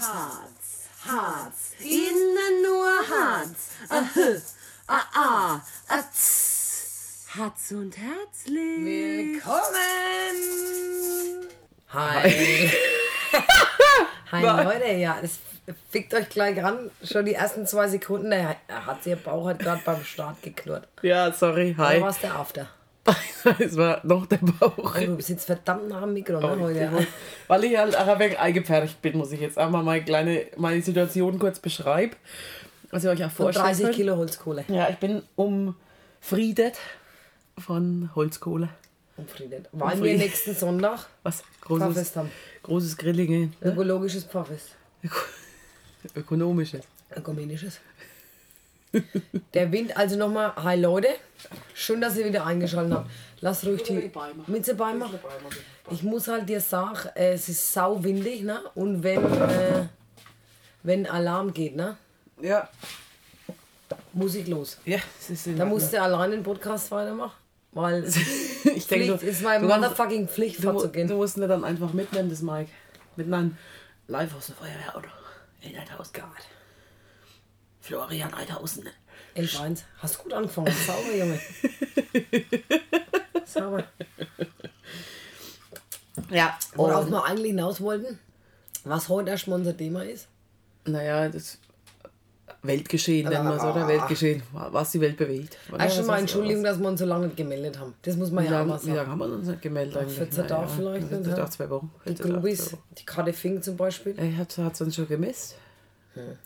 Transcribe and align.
Harz, 0.00 0.86
Harz, 1.06 1.72
innen 1.80 2.62
nur 2.62 2.86
Harz. 2.86 3.70
Ahö, 3.88 4.38
ah, 4.86 5.02
ah, 5.12 5.60
ah, 5.88 6.02
tss. 6.12 7.26
Harz 7.34 7.72
und 7.72 7.96
herzlich. 7.98 8.84
Willkommen! 8.84 10.36
Hi. 11.92 12.70
Hi 14.30 14.42
Leute, 14.64 14.92
ja, 14.92 15.18
das 15.20 15.40
fickt 15.90 16.14
euch 16.14 16.28
gleich 16.28 16.62
ran. 16.62 16.92
Schon 17.02 17.24
die 17.24 17.34
ersten 17.34 17.66
zwei 17.66 17.88
Sekunden, 17.88 18.30
der 18.30 18.56
hat 18.68 19.04
ihr 19.04 19.16
Bauch 19.16 19.48
hat 19.48 19.58
gerade 19.58 19.82
beim 19.84 20.04
Start 20.04 20.40
geknurrt. 20.42 20.86
Ja, 21.02 21.32
sorry, 21.32 21.74
hi. 21.76 22.00
war 22.00 22.10
es 22.10 22.20
der 22.20 22.36
After? 22.36 22.68
es 23.58 23.76
war 23.76 24.04
noch 24.04 24.26
der 24.26 24.38
Bauch. 24.38 24.96
Oh, 24.96 25.00
du 25.00 25.16
bist 25.16 25.28
jetzt 25.28 25.44
verdammt 25.46 25.88
nach 25.88 26.02
dem 26.02 26.12
Mikro, 26.12 26.40
ne, 26.40 26.60
heute. 26.60 27.06
Weil 27.46 27.64
ich 27.64 27.76
halt 27.76 27.96
auch 27.96 28.06
ein 28.06 28.18
wenig 28.18 28.38
eingepfercht 28.38 29.00
bin, 29.02 29.18
muss 29.18 29.32
ich 29.32 29.40
jetzt 29.40 29.58
einmal 29.58 29.82
meine 29.82 30.04
kleine 30.04 30.46
meine 30.56 30.82
Situation 30.82 31.38
kurz 31.38 31.58
beschreiben. 31.58 32.16
Was 32.90 33.04
ihr 33.04 33.10
euch 33.10 33.24
auch 33.24 33.30
vorstellen 33.30 33.66
30 33.66 33.84
könnt. 33.84 33.96
Kilo 33.96 34.16
Holzkohle. 34.16 34.64
Ja, 34.68 34.88
ich 34.88 34.96
bin 34.96 35.22
umfriedet 35.36 36.78
von 37.58 38.10
Holzkohle. 38.14 38.70
Umfriedet. 39.16 39.68
Wollen 39.72 40.02
wir 40.02 40.16
nächsten 40.16 40.54
Sonntag 40.54 41.06
Was? 41.22 41.42
Pfarrfest 41.66 41.94
Großes, 41.96 42.16
haben? 42.16 42.30
großes 42.62 42.96
Grillinge. 42.96 43.50
Ne? 43.60 43.72
Ökologisches 43.72 44.24
Pfarrfest. 44.24 44.70
Ökonomisches. 46.14 46.84
Ökumenisches. 47.14 47.80
Der 49.54 49.70
Wind, 49.72 49.96
also 49.96 50.16
nochmal, 50.16 50.52
hi 50.56 50.80
Leute. 50.80 51.08
Schön, 51.74 52.00
dass 52.00 52.16
ihr 52.16 52.24
wieder 52.26 52.44
eingeschaltet 52.46 52.94
habt. 52.94 53.10
Lass 53.40 53.64
ruhig 53.64 53.82
die 53.82 54.10
Mütze 54.46 54.74
beimachen. 54.74 55.18
Ich 55.90 56.02
muss 56.02 56.28
halt 56.28 56.48
dir 56.48 56.60
sagen, 56.60 56.96
äh, 57.14 57.32
es 57.32 57.48
ist 57.48 57.72
sau 57.72 58.02
windig, 58.02 58.42
ne? 58.42 58.60
Und 58.74 59.02
wenn, 59.02 59.24
äh, 59.24 59.86
wenn 60.82 61.06
Alarm 61.06 61.52
geht, 61.52 61.76
ne? 61.76 61.96
Ja. 62.40 62.68
Muss 64.12 64.34
ich 64.34 64.46
los. 64.48 64.78
Ja, 64.84 64.98
es 65.20 65.30
ist 65.30 65.46
in 65.46 65.56
Da 65.56 65.64
musst 65.64 65.92
du 65.92 66.00
allein 66.02 66.30
den 66.32 66.42
Podcast 66.42 66.90
weitermachen. 66.90 67.36
Weil 67.72 68.04
ich 68.64 68.86
denke, 68.86 69.18
Pflicht 69.18 69.22
ist 69.22 69.42
meine 69.42 69.66
du, 69.66 69.72
motherfucking 69.72 70.28
Pflicht, 70.28 70.58
du, 70.62 70.66
mu- 70.68 70.72
vorzugehen. 70.72 71.06
du 71.08 71.14
musst 71.16 71.36
ihn 71.36 71.46
dann 71.48 71.64
einfach 71.64 71.92
mitnehmen, 71.92 72.28
das 72.30 72.42
Mike. 72.42 72.70
Mit 73.16 73.32
einem 73.32 73.56
live 74.08 74.34
aus 74.34 74.46
dem 74.46 74.56
Feuerwehrauto. 74.56 75.08
In 75.60 75.76
1000 75.76 76.14
Grad. 76.14 76.28
Florian 77.88 78.34
1000. 78.34 78.86
11-1. 79.34 79.78
Hast 79.98 80.18
gut 80.18 80.32
angefangen. 80.34 80.70
Sauber, 80.86 81.16
Junge. 81.16 81.40
Sauber. 83.46 83.84
Ja, 86.30 86.58
Worauf 86.74 87.08
wir 87.08 87.24
eigentlich 87.24 87.46
hinaus 87.52 87.80
wollten, 87.80 88.18
was 88.84 89.08
heute 89.08 89.30
erst 89.30 89.48
mal 89.48 89.54
unser 89.56 89.74
Thema 89.74 90.04
ist. 90.04 90.28
naja, 90.84 91.28
das 91.30 91.58
Weltgeschehen 92.62 93.26
nennen 93.28 93.44
wir 93.48 93.56
es, 93.56 93.62
oder? 93.62 93.88
Weltgeschehen, 93.88 94.42
was 94.52 94.90
die 94.90 95.00
Welt 95.00 95.16
bewegt. 95.16 95.56
Erst 95.78 96.04
mal 96.04 96.18
Entschuldigung, 96.18 96.64
dass 96.64 96.78
wir 96.78 96.88
uns 96.88 97.00
so 97.00 97.06
lange 97.06 97.26
nicht 97.28 97.36
gemeldet 97.38 97.78
haben. 97.78 97.94
Das 98.02 98.16
muss 98.16 98.30
man 98.30 98.44
Wie 98.44 98.50
ja 98.50 98.62
auch 98.62 98.66
mal 98.66 98.76
wie 98.82 98.86
sagen. 98.86 98.96
lange 98.96 99.08
haben 99.10 99.18
wir 99.20 99.26
uns 99.32 99.46
nicht 99.48 99.62
gemeldet 99.62 99.96
eigentlich? 99.96 100.18
14 100.18 100.44
Naja, 100.44 100.56
Tage 100.56 100.68
vielleicht, 100.76 101.08
14 101.08 101.30
ne? 101.30 101.36
Tage, 101.36 101.50
zwei 101.50 101.70
Wochen. 101.70 101.90
Die 102.04 102.08
14 102.08 102.16
Tage, 102.26 102.34
Grubis, 102.34 102.76
die 102.98 103.04
Karte 103.06 103.32
Fing 103.32 103.62
zum 103.62 103.76
Beispiel. 103.78 104.18
Ey, 104.18 104.34
hat 104.34 104.58
es 104.58 104.80
uns 104.82 104.94
schon 104.94 105.08
gemisst? 105.08 105.54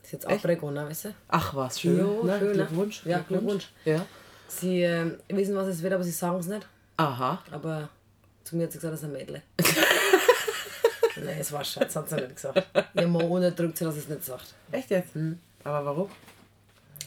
Ist 0.02 0.12
jetzt 0.12 0.26
Abregung, 0.26 0.72
ne, 0.72 0.86
weißt 0.86 1.06
du? 1.06 1.14
Ach 1.28 1.54
was, 1.54 1.80
schön. 1.80 1.98
Jo, 1.98 2.22
ne? 2.24 2.38
schön, 2.38 2.48
ne? 2.48 2.54
Glückwunsch. 2.54 3.06
Ja, 3.06 3.18
Glückwunsch. 3.20 3.68
Ja. 3.84 4.04
Sie 4.48 4.82
äh, 4.82 5.16
wissen, 5.28 5.56
was 5.56 5.68
es 5.68 5.82
wird, 5.82 5.92
aber 5.92 6.04
sie 6.04 6.10
sagen 6.10 6.38
es 6.38 6.46
nicht. 6.46 6.66
Aha. 6.96 7.42
Aber 7.50 7.88
zu 8.44 8.56
mir 8.56 8.64
hat 8.64 8.72
sie 8.72 8.78
gesagt, 8.78 8.92
das 8.94 9.00
ist 9.00 9.06
ein 9.06 9.12
Mädel. 9.12 9.42
nee, 11.16 11.36
es 11.40 11.52
war 11.52 11.64
Schatz, 11.64 11.96
hat 11.96 12.08
sie 12.08 12.16
nicht 12.16 12.36
gesagt. 12.36 12.62
Ihr 12.94 13.08
Mann 13.08 13.22
unterdrückt 13.28 13.78
sie, 13.78 13.84
dass 13.84 13.94
sie 13.94 14.00
es 14.00 14.08
nicht 14.08 14.24
sagt. 14.24 14.54
Echt 14.70 14.90
jetzt? 14.90 15.12
Aber 15.64 15.86
warum? 15.86 16.10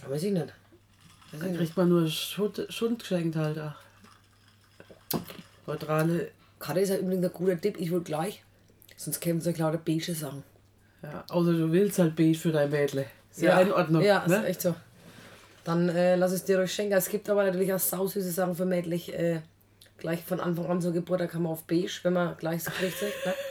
Weiß 0.08 0.24
ich 0.24 0.32
nicht. 0.32 0.54
Dann 1.32 1.56
kriegt 1.56 1.76
man 1.76 1.90
nur 1.90 2.08
Schund, 2.08 2.66
Schund 2.70 3.00
geschenkt 3.00 3.36
halt. 3.36 3.58
Ach. 3.58 3.76
Neutrale. 5.68 6.32
Karte 6.60 6.80
ist 6.80 6.90
ja 6.90 6.98
übrigens 6.98 7.26
ein 7.26 7.34
guter 7.34 7.60
Tipp, 7.60 7.78
ich 7.80 7.92
will 7.92 8.02
gleich. 8.02 8.44
Sonst 8.96 9.20
kämen 9.20 9.42
sie 9.42 9.52
lauter 9.54 9.78
beige 9.78 10.16
Sachen. 10.16 10.44
Ja, 11.12 11.26
außer 11.30 11.54
du 11.54 11.72
willst 11.72 12.00
halt 12.00 12.16
beige 12.16 12.38
für 12.38 12.52
dein 12.52 12.70
Mädle. 12.70 13.06
Ist 13.32 13.42
ja, 13.42 13.60
in 13.60 13.72
Ordnung. 13.72 14.02
Ja, 14.04 14.26
ne? 14.28 14.38
ist 14.38 14.46
echt 14.46 14.62
so. 14.62 14.76
Dann 15.64 15.90
äh, 15.90 16.16
lass 16.16 16.32
es 16.32 16.46
dir 16.46 16.60
ruhig 16.60 16.72
schenken. 16.72 16.94
Es 16.94 17.10
gibt 17.10 17.30
aber 17.30 17.44
natürlich 17.44 17.74
auch 17.74 17.80
sausüße 17.80 18.32
Sachen 18.32 18.56
für 18.56 18.66
mädlich. 18.66 19.14
Äh, 19.14 19.42
gleich 19.98 20.24
von 20.24 20.40
Anfang 20.40 20.68
an 20.68 20.82
zur 20.82 20.94
Geburt, 20.94 21.22
da 21.22 21.28
kann 21.28 21.42
man 21.42 21.54
auf 21.54 21.64
beige, 21.64 22.00
wenn 22.04 22.14
man 22.14 22.38
gleich 22.38 22.64
so 22.64 22.72
kriegt. 22.72 23.02
Ne? 23.02 23.34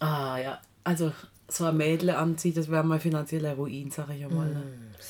Ah 0.00 0.38
ja, 0.38 0.60
also 0.82 1.12
so 1.48 1.64
ein 1.64 1.76
Mädle 1.78 2.18
anzieht, 2.18 2.58
das 2.58 2.70
wäre 2.70 2.84
mal 2.84 3.00
finanzieller 3.00 3.54
Ruin, 3.54 3.90
sag 3.90 4.10
ich 4.10 4.24
einmal. 4.24 4.48
Ne? 4.48 4.62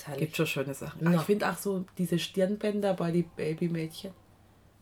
Herrlich. 0.04 0.20
Gibt 0.20 0.36
schon 0.36 0.46
schöne 0.46 0.74
Sachen. 0.74 1.00
Na. 1.02 1.14
Ich 1.14 1.22
finde 1.22 1.50
auch 1.50 1.56
so 1.56 1.84
diese 1.98 2.18
Stirnbänder 2.18 2.94
bei 2.94 3.10
den 3.10 3.24
Babymädchen 3.36 4.12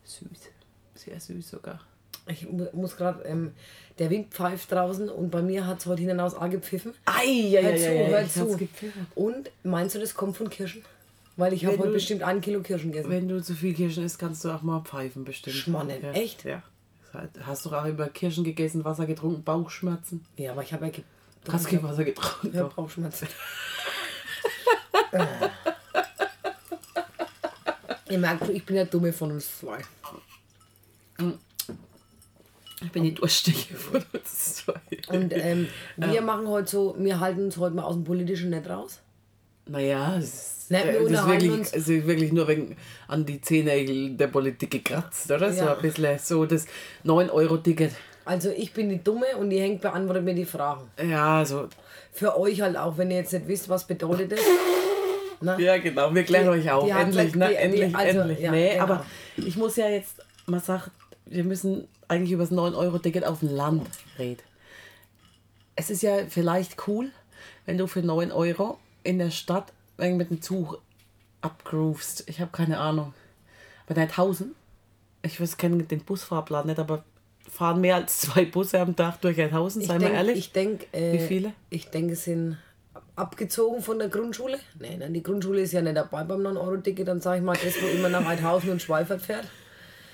süß. 0.04 0.50
Sehr 0.94 1.18
süß 1.18 1.48
sogar. 1.48 1.80
Ich 2.26 2.48
mu- 2.48 2.68
muss 2.72 2.96
gerade, 2.96 3.22
ähm, 3.24 3.52
der 3.98 4.08
Wind 4.10 4.32
pfeift 4.32 4.70
draußen 4.72 5.08
und 5.08 5.30
bei 5.30 5.42
mir 5.42 5.66
hat 5.66 5.80
es 5.80 5.86
heute 5.86 6.02
hinaus 6.02 6.34
auch 6.34 6.48
gepfiffen. 6.48 6.94
Ei, 7.04 7.24
ja, 7.26 7.60
Hör 7.62 7.76
zu, 7.76 7.88
hör 7.88 8.22
ich 8.22 8.32
zu. 8.32 8.40
hab's 8.40 8.56
gepfiffen. 8.58 9.06
Und 9.14 9.50
meinst 9.64 9.94
du, 9.94 9.98
das 9.98 10.14
kommt 10.14 10.36
von 10.36 10.48
Kirschen? 10.48 10.84
Weil 11.36 11.52
ich 11.52 11.64
habe 11.64 11.78
heute 11.78 11.88
du- 11.88 11.94
bestimmt 11.94 12.22
ein 12.22 12.40
Kilo 12.40 12.60
Kirschen 12.60 12.92
gegessen. 12.92 13.10
Wenn 13.10 13.28
du 13.28 13.42
zu 13.42 13.54
viel 13.54 13.74
Kirschen 13.74 14.04
isst, 14.04 14.18
kannst 14.18 14.44
du 14.44 14.50
auch 14.50 14.62
mal 14.62 14.80
pfeifen 14.82 15.24
bestimmt. 15.24 15.56
Schmannen, 15.56 16.00
ja. 16.02 16.12
echt? 16.12 16.44
Ja. 16.44 16.62
Halt- 17.12 17.30
Hast 17.44 17.66
du 17.66 17.70
auch 17.74 17.84
über 17.86 18.08
Kirschen 18.08 18.44
gegessen, 18.44 18.84
Wasser 18.84 19.06
getrunken, 19.06 19.42
Bauchschmerzen? 19.42 20.24
Ja, 20.36 20.52
aber 20.52 20.62
ich 20.62 20.72
habe 20.72 20.86
ja 20.86 20.90
ge 20.92 21.02
Hast 21.50 21.66
kein 21.66 21.82
Wasser 21.82 22.04
getrunken? 22.04 22.56
ja, 22.56 22.64
Bauchschmerzen. 22.64 23.26
Ihr 28.08 28.18
merkt, 28.18 28.48
ich 28.50 28.64
bin 28.64 28.76
der 28.76 28.84
Dumme 28.86 29.12
von 29.12 29.32
uns 29.32 29.58
zwei. 29.58 29.78
Ich 32.84 32.90
bin 32.92 33.04
die 33.04 33.14
Durstige 33.14 33.74
von 33.74 34.02
uns 34.12 34.54
zwei. 34.56 34.74
Und 35.08 35.32
ähm, 35.36 35.68
wir 35.96 36.20
machen 36.22 36.48
heute 36.48 36.70
so, 36.70 36.94
wir 36.98 37.20
halten 37.20 37.44
uns 37.44 37.56
heute 37.56 37.74
mal 37.76 37.82
aus 37.84 37.94
dem 37.94 38.04
Politischen 38.04 38.50
nicht 38.50 38.68
raus. 38.68 39.00
Naja, 39.66 40.16
es 40.18 40.24
ist, 40.24 40.70
Ne, 40.70 40.78
wir 40.84 40.84
äh, 40.84 40.92
das 40.92 41.02
ist, 41.02 41.08
unterhalten 41.08 41.42
wirklich, 41.42 41.58
uns. 41.58 41.72
ist 41.72 41.88
wirklich 42.06 42.32
nur 42.32 42.48
wegen 42.48 42.76
an 43.08 43.26
die 43.26 43.40
Zehennägel 43.40 44.16
der 44.16 44.28
Politik 44.28 44.70
gekratzt, 44.70 45.30
oder? 45.30 45.52
So 45.52 45.64
Ja. 45.64 45.74
ein 45.76 45.82
bisschen 45.82 46.18
so 46.18 46.46
das 46.46 46.66
9-Euro-Ticket. 47.04 47.92
Also 48.24 48.50
ich 48.50 48.72
bin 48.72 48.88
die 48.88 49.02
Dumme 49.02 49.26
und 49.38 49.50
die 49.50 49.60
Henk 49.60 49.80
beantwortet 49.82 50.24
mir 50.24 50.34
die 50.34 50.44
Fragen. 50.44 50.88
Ja, 51.04 51.44
so. 51.44 51.68
Für 52.12 52.38
euch 52.38 52.60
halt 52.60 52.76
auch, 52.76 52.96
wenn 52.96 53.10
ihr 53.10 53.18
jetzt 53.18 53.32
nicht 53.32 53.46
wisst, 53.48 53.68
was 53.68 53.86
bedeutet 53.86 54.32
das. 54.32 54.40
Na? 55.40 55.58
Ja, 55.58 55.76
genau, 55.78 56.14
wir 56.14 56.22
klären 56.22 56.44
Die- 56.44 56.60
euch 56.60 56.70
auf. 56.70 56.90
hat 56.90 57.02
endlich, 57.02 57.32
gleich- 57.32 57.34
ne? 57.34 57.48
die- 57.48 57.76
die- 57.76 57.82
endlich, 57.82 57.96
also, 57.96 58.20
endlich. 58.20 58.38
ja, 58.40 58.50
nee, 58.52 58.70
genau. 58.70 58.82
aber 58.84 59.06
ich 59.36 59.56
muss 59.56 59.76
ja 59.76 59.88
jetzt 59.88 60.16
mal 60.46 60.60
sagen, 60.60 60.90
wir 61.26 61.44
müssen 61.44 61.88
eigentlich 62.12 62.32
über 62.32 62.44
das 62.44 62.52
9-Euro-Ticket 62.52 63.24
auf 63.24 63.40
dem 63.40 63.48
Land 63.48 63.88
reden. 64.18 64.42
Es 65.74 65.88
ist 65.90 66.02
ja 66.02 66.18
vielleicht 66.28 66.86
cool, 66.86 67.10
wenn 67.66 67.78
du 67.78 67.86
für 67.86 68.02
9 68.02 68.30
Euro 68.30 68.78
in 69.02 69.18
der 69.18 69.30
Stadt 69.30 69.72
mit 69.96 70.30
dem 70.30 70.42
Zug 70.42 70.80
abgroovst. 71.40 72.24
Ich 72.28 72.40
habe 72.40 72.50
keine 72.52 72.78
Ahnung. 72.78 73.14
Bei 73.86 73.94
der 73.94 74.04
1000, 74.04 74.54
ich 75.22 75.40
weiß, 75.40 75.56
kenne 75.56 75.82
den 75.84 76.00
Busfahrplan 76.04 76.66
nicht, 76.66 76.78
aber 76.78 77.04
fahren 77.50 77.80
mehr 77.80 77.96
als 77.96 78.20
zwei 78.20 78.44
Busse 78.44 78.80
am 78.80 78.94
Tag 78.94 79.20
durch 79.20 79.38
1000, 79.40 79.82
Ich 79.84 79.88
sei 79.88 79.94
mal 79.94 80.00
denk- 80.06 80.14
ehrlich. 80.14 80.38
Ich 80.38 80.52
denke, 80.52 80.86
äh, 80.92 81.14
Wie 81.14 81.26
viele? 81.26 81.52
Ich 81.70 81.88
denke, 81.88 82.12
es 82.14 82.24
sind 82.24 82.58
abgezogen 83.16 83.82
von 83.82 83.98
der 83.98 84.08
Grundschule. 84.08 84.58
Nein, 84.78 84.98
nein, 85.00 85.14
die 85.14 85.22
Grundschule 85.22 85.60
ist 85.62 85.72
ja 85.72 85.80
nicht 85.82 85.96
dabei 85.96 86.24
beim 86.24 86.40
9-Euro-Ticket. 86.42 87.08
Dann 87.08 87.20
sage 87.20 87.38
ich 87.38 87.44
mal, 87.44 87.56
das, 87.62 87.80
wo 87.82 87.86
immer 87.86 88.08
nach 88.08 88.24
Eidhausen 88.26 88.70
und 88.70 88.82
Schweifert 88.82 89.22
fährt. 89.22 89.46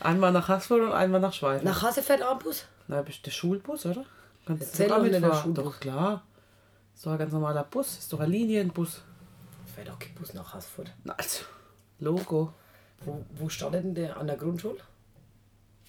Einmal 0.00 0.32
nach 0.32 0.48
Haßfurt 0.48 0.82
und 0.82 0.92
einmal 0.92 1.20
nach 1.20 1.32
Schweiz. 1.32 1.62
Nach 1.62 1.82
Hasse 1.82 2.02
fährt 2.02 2.22
auch 2.22 2.32
ein 2.32 2.38
Bus. 2.38 2.66
Na, 2.86 3.02
bist 3.02 3.24
der 3.26 3.30
Schulbus, 3.30 3.86
oder? 3.86 4.04
Kannst 4.46 4.62
Erzähl 4.62 4.88
doch 4.88 5.02
nicht, 5.02 5.14
der? 5.14 5.34
Schulbus. 5.34 5.64
Doch, 5.64 5.80
klar. 5.80 6.22
Ist 6.94 7.04
doch 7.04 7.12
ein 7.12 7.18
ganz 7.18 7.32
normaler 7.32 7.64
Bus. 7.64 7.98
Ist 7.98 8.12
doch 8.12 8.20
ein 8.20 8.30
Linienbus. 8.30 9.02
Fährt 9.74 9.90
auch 9.90 9.98
kein 9.98 10.14
Bus 10.14 10.34
nach 10.34 10.54
Haßfurt. 10.54 10.92
Na, 11.04 11.14
also, 11.14 11.44
Logo. 12.00 12.52
Wo, 13.04 13.24
wo 13.36 13.48
startet 13.48 13.84
denn 13.84 13.94
der? 13.94 14.16
An 14.16 14.26
der 14.26 14.36
Grundschule? 14.36 14.78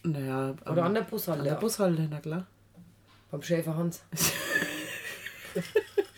Naja, 0.03 0.53
Oder 0.69 0.85
an 0.85 0.93
der 0.93 1.01
Bushalle? 1.01 1.39
an 1.39 1.43
der 1.43 1.53
ja. 1.53 1.59
Bushalte, 1.59 2.07
na 2.09 2.19
klar. 2.19 2.45
Beim 3.31 3.41
Schäfer 3.41 3.75
Hans. 3.75 4.01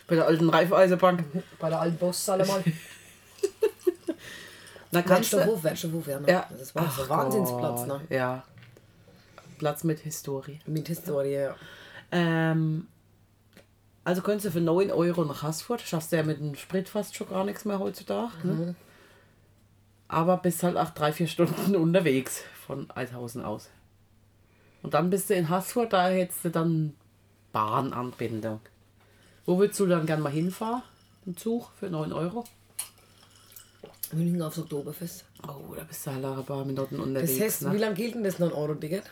Bei 0.06 0.14
der 0.14 0.26
alten 0.26 0.48
Reifeisenbank. 0.48 1.24
Bei 1.58 1.68
der 1.68 1.80
alten 1.80 1.96
Bosshalle 1.96 2.46
mal. 2.46 2.62
Na, 4.92 5.02
kannst 5.02 5.32
du... 5.32 5.38
Wertstoffhof, 5.38 5.64
Wertstoffhof, 5.64 6.06
ja. 6.06 6.20
Ne? 6.20 6.28
Ja. 6.28 6.46
Das 6.58 6.74
war 6.74 6.90
so 6.90 7.02
Ach 7.02 7.08
Wahnsinnsplatz, 7.08 7.86
ne? 7.86 8.00
Ja. 8.10 8.44
Platz 9.58 9.84
mit 9.84 10.00
Historie. 10.00 10.60
Mit 10.66 10.86
Historie, 10.88 11.32
ja. 11.32 11.56
Ähm, 12.10 12.86
also 14.04 14.20
könntest 14.20 14.46
du 14.46 14.50
für 14.50 14.60
9 14.60 14.90
Euro 14.90 15.24
nach 15.24 15.42
Haßfurt, 15.42 15.80
schaffst 15.80 16.12
du 16.12 16.16
ja 16.16 16.22
mit 16.22 16.40
dem 16.40 16.54
Sprit 16.56 16.88
fast 16.88 17.16
schon 17.16 17.28
gar 17.28 17.44
nichts 17.44 17.64
mehr 17.64 17.78
heutzutage. 17.78 18.32
Mhm. 18.46 18.58
Ne? 18.58 18.74
Aber 20.08 20.36
bist 20.36 20.62
halt 20.62 20.76
auch 20.76 20.90
drei, 20.90 21.12
vier 21.12 21.26
Stunden 21.26 21.74
unterwegs 21.76 22.42
von 22.66 22.90
Eidhausen 22.90 23.42
aus. 23.42 23.70
Und 24.82 24.94
dann 24.94 25.08
bist 25.08 25.30
du 25.30 25.34
in 25.34 25.48
Haßfurt, 25.48 25.92
da 25.92 26.08
hättest 26.08 26.44
du 26.44 26.50
dann 26.50 26.94
Bahnanbindung. 27.52 28.60
Wo 29.46 29.58
würdest 29.58 29.80
du 29.80 29.86
dann 29.86 30.06
gerne 30.06 30.22
mal 30.22 30.32
hinfahren? 30.32 30.82
Im 31.24 31.36
Zug 31.36 31.70
für 31.78 31.88
9 31.88 32.12
Euro? 32.12 32.44
München 34.12 34.42
aufs 34.42 34.58
Oktoberfest. 34.58 35.24
Oh, 35.46 35.74
da 35.74 35.84
bist 35.84 36.06
du 36.06 36.10
halt 36.12 36.24
ein 36.24 36.44
paar 36.44 36.64
Minuten 36.64 37.00
unterwegs. 37.00 37.32
Das 37.32 37.40
heißt, 37.40 37.62
ne? 37.62 37.72
wie 37.72 37.78
lange 37.78 37.94
gilt 37.94 38.14
denn 38.14 38.24
das 38.24 38.38
9-Euro-Ticket? 38.38 39.04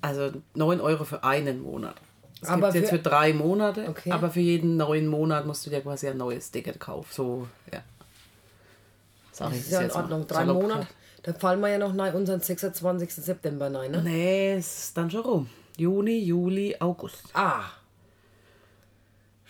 Also 0.00 0.32
9 0.54 0.80
Euro 0.80 1.04
für 1.04 1.22
einen 1.24 1.62
Monat. 1.62 1.94
Es 2.40 2.48
Aber 2.48 2.70
gibt 2.72 2.82
jetzt 2.84 2.90
für- 2.90 2.98
drei 2.98 3.32
Monate, 3.32 3.88
Okay. 3.88 4.10
aber 4.10 4.30
für 4.30 4.40
jeden 4.40 4.76
neuen 4.76 5.06
Monat 5.06 5.46
musst 5.46 5.64
du 5.66 5.70
dir 5.70 5.80
quasi 5.80 6.08
ein 6.08 6.16
neues 6.16 6.50
Ticket 6.50 6.80
kaufen. 6.80 7.08
So, 7.12 7.46
ja. 7.72 7.80
Sag 9.32 9.50
Das 9.50 9.58
ist 9.58 9.70
ja 9.70 9.80
in 9.82 9.90
Ordnung. 9.92 10.26
Drei 10.26 10.44
Monate. 10.44 10.86
Da 11.22 11.32
fallen 11.34 11.60
wir 11.60 11.68
ja 11.68 11.78
noch 11.78 11.92
nein, 11.92 12.12
unseren 12.14 12.40
26. 12.40 13.14
September 13.14 13.72
rein, 13.72 13.92
ne? 13.92 14.02
Nee, 14.02 14.52
es 14.54 14.84
ist 14.86 14.96
dann 14.96 15.08
schon 15.10 15.20
rum. 15.22 15.50
Juni, 15.76 16.18
Juli, 16.18 16.74
August. 16.80 17.22
Ah. 17.32 17.62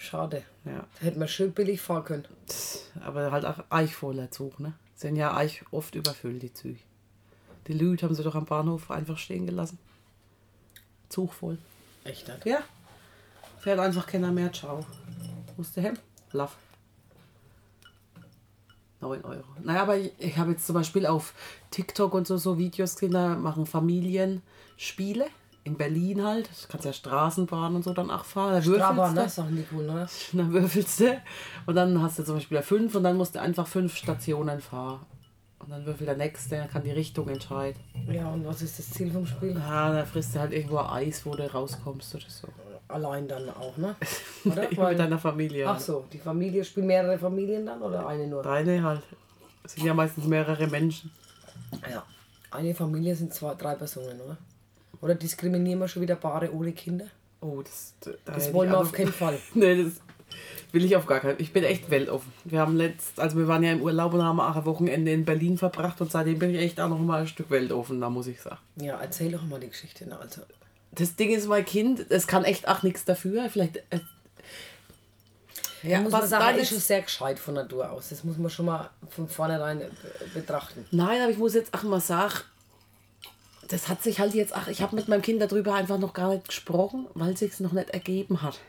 Schade. 0.02 0.42
Ja. 0.64 0.84
Da 0.98 1.06
hätten 1.06 1.20
wir 1.20 1.28
schön 1.28 1.52
billig 1.52 1.80
fahren 1.80 2.04
können. 2.04 2.28
Aber 3.04 3.30
halt 3.30 3.44
auch 3.44 3.62
eichvoller 3.70 4.32
Zug, 4.32 4.58
ne? 4.58 4.74
Sind 4.96 5.14
ja 5.14 5.36
eich 5.36 5.62
oft 5.70 5.94
überfüllt, 5.94 6.42
die 6.42 6.52
Züge. 6.52 6.80
Die 7.68 7.72
Lüd 7.72 8.02
haben 8.02 8.14
sie 8.14 8.24
doch 8.24 8.34
am 8.34 8.44
Bahnhof 8.44 8.90
einfach 8.90 9.16
stehen 9.16 9.46
gelassen. 9.46 9.78
Zug 11.08 11.32
voll. 11.32 11.56
Echt 12.02 12.26
nicht? 12.26 12.46
Ja. 12.46 12.58
Fährt 13.60 13.78
einfach 13.78 14.04
keiner 14.04 14.32
mehr. 14.32 14.52
Ciao. 14.52 14.84
Musste 15.56 15.80
hem. 15.80 15.96
Love. 16.32 16.50
9 19.00 19.24
Euro. 19.24 19.44
Naja, 19.62 19.82
aber 19.82 19.98
ich, 19.98 20.12
ich 20.18 20.36
habe 20.36 20.50
jetzt 20.50 20.66
zum 20.66 20.74
Beispiel 20.74 21.06
auf 21.06 21.32
TikTok 21.70 22.12
und 22.14 22.26
so, 22.26 22.38
so 22.38 22.58
Videos 22.58 22.94
gesehen, 22.94 23.12
da 23.12 23.36
machen 23.36 23.66
Familienspiele. 23.66 25.26
In 25.64 25.76
Berlin 25.76 26.24
halt. 26.24 26.48
Du 26.48 26.68
kannst 26.68 26.84
ja 26.86 26.92
Straßenbahn 26.92 27.76
und 27.76 27.84
so 27.84 27.92
dann 27.94 28.10
auch 28.10 28.24
fahren. 28.24 28.54
Da 28.54 28.62
Strabahn, 28.62 29.14
du. 29.14 29.22
ne? 29.22 29.28
Sachen 29.28 29.56
die 29.56 29.64
cool, 29.72 29.84
oder? 29.84 30.08
Dann 30.32 30.52
würfelst 30.52 31.00
du. 31.00 31.20
Und 31.66 31.74
dann 31.76 32.02
hast 32.02 32.18
du 32.18 32.24
zum 32.24 32.34
Beispiel 32.36 32.60
fünf 32.62 32.94
und 32.96 33.04
dann 33.04 33.16
musst 33.16 33.36
du 33.36 33.40
einfach 33.40 33.66
fünf 33.66 33.96
Stationen 33.96 34.60
fahren. 34.60 35.00
Und 35.60 35.70
dann 35.70 35.86
würfelt 35.86 36.08
der 36.08 36.16
nächste, 36.16 36.56
der 36.56 36.66
kann 36.66 36.82
die 36.82 36.90
Richtung 36.90 37.28
entscheiden. 37.28 37.80
Ja, 38.10 38.28
und 38.30 38.44
was 38.44 38.62
ist 38.62 38.80
das 38.80 38.90
Ziel 38.90 39.12
vom 39.12 39.24
Spiel? 39.24 39.54
Ja, 39.54 39.92
da 39.92 40.04
frisst 40.04 40.34
du 40.34 40.40
halt 40.40 40.52
irgendwo 40.52 40.78
Eis, 40.78 41.24
wo 41.24 41.36
du 41.36 41.50
rauskommst 41.52 42.16
oder 42.16 42.24
so. 42.26 42.48
Allein 42.88 43.28
dann 43.28 43.48
auch, 43.48 43.76
ne? 43.76 43.94
Oder? 44.44 44.90
Mit 44.90 44.98
deiner 44.98 45.18
Familie. 45.18 45.66
ach 45.66 45.78
so, 45.78 46.04
die 46.12 46.18
Familie 46.18 46.64
spielt 46.64 46.84
mehrere 46.86 47.16
Familien 47.16 47.64
dann 47.64 47.80
oder 47.80 48.06
eine 48.06 48.26
nur? 48.26 48.42
Deine 48.42 48.82
halt. 48.82 49.02
Es 49.64 49.74
sind 49.74 49.86
ja 49.86 49.94
meistens 49.94 50.26
mehrere 50.26 50.66
Menschen. 50.66 51.10
Ja. 51.90 52.02
Eine 52.50 52.74
Familie 52.74 53.14
sind 53.14 53.32
zwei, 53.32 53.54
drei 53.54 53.76
Personen, 53.76 54.20
oder? 54.20 54.36
Oder 55.02 55.16
diskriminieren 55.16 55.80
wir 55.80 55.88
schon 55.88 56.00
wieder 56.00 56.14
Paare 56.14 56.54
ohne 56.54 56.72
Kinder? 56.72 57.06
Oh, 57.40 57.60
das, 57.60 57.94
da 58.00 58.32
Das 58.32 58.52
wollen 58.54 58.70
wir 58.70 58.78
auf 58.78 58.92
keinen 58.92 59.12
Fall. 59.12 59.36
nee, 59.54 59.82
das 59.82 59.94
will 60.70 60.84
ich 60.84 60.96
auf 60.96 61.06
gar 61.06 61.18
keinen 61.20 61.40
Ich 61.40 61.52
bin 61.52 61.64
echt 61.64 61.90
weltoffen. 61.90 62.32
Wir 62.44 62.60
haben 62.60 62.76
letzt, 62.76 63.18
also 63.18 63.36
wir 63.36 63.48
waren 63.48 63.64
ja 63.64 63.72
im 63.72 63.82
Urlaub 63.82 64.14
und 64.14 64.22
haben 64.22 64.40
auch 64.40 64.54
ein 64.54 64.64
Wochenende 64.64 65.12
in 65.12 65.24
Berlin 65.24 65.58
verbracht 65.58 66.00
und 66.00 66.10
seitdem 66.12 66.38
bin 66.38 66.54
ich 66.54 66.60
echt 66.60 66.80
auch 66.80 66.88
noch 66.88 67.00
mal 67.00 67.22
ein 67.22 67.26
Stück 67.26 67.50
weltoffen, 67.50 68.00
da 68.00 68.08
muss 68.08 68.28
ich 68.28 68.40
sagen. 68.40 68.58
Ja, 68.76 68.98
erzähl 69.00 69.32
doch 69.32 69.42
mal 69.42 69.58
die 69.58 69.68
Geschichte. 69.68 70.06
Also, 70.18 70.42
Das 70.92 71.16
Ding 71.16 71.30
ist, 71.30 71.48
mein 71.48 71.64
Kind, 71.64 72.06
es 72.08 72.28
kann 72.28 72.44
echt 72.44 72.68
auch 72.68 72.84
nichts 72.84 73.04
dafür. 73.04 73.50
Vielleicht. 73.50 73.78
Äh, 73.90 74.00
ja, 75.82 76.00
muss 76.00 76.12
man 76.12 76.28
sagen, 76.28 76.58
ist 76.58 76.68
schon 76.68 76.78
sehr 76.78 77.02
gescheit 77.02 77.40
von 77.40 77.54
Natur 77.54 77.90
aus. 77.90 78.10
Das 78.10 78.22
muss 78.22 78.38
man 78.38 78.50
schon 78.50 78.66
mal 78.66 78.88
von 79.10 79.28
vornherein 79.28 79.82
betrachten. 80.32 80.86
Nein, 80.92 81.20
aber 81.20 81.32
ich 81.32 81.38
muss 81.38 81.54
jetzt 81.54 81.74
auch 81.74 81.82
mal 81.82 82.00
sagen, 82.00 82.34
das 83.72 83.88
hat 83.88 84.02
sich 84.02 84.20
halt 84.20 84.34
jetzt 84.34 84.54
auch, 84.54 84.68
ich 84.68 84.82
habe 84.82 84.94
mit 84.94 85.08
meinem 85.08 85.22
Kind 85.22 85.40
darüber 85.40 85.74
einfach 85.74 85.98
noch 85.98 86.12
gar 86.12 86.28
nicht 86.34 86.48
gesprochen, 86.48 87.06
weil 87.14 87.36
sich 87.36 87.58
noch 87.60 87.72
nicht 87.72 87.88
ergeben 87.90 88.42
hat. 88.42 88.60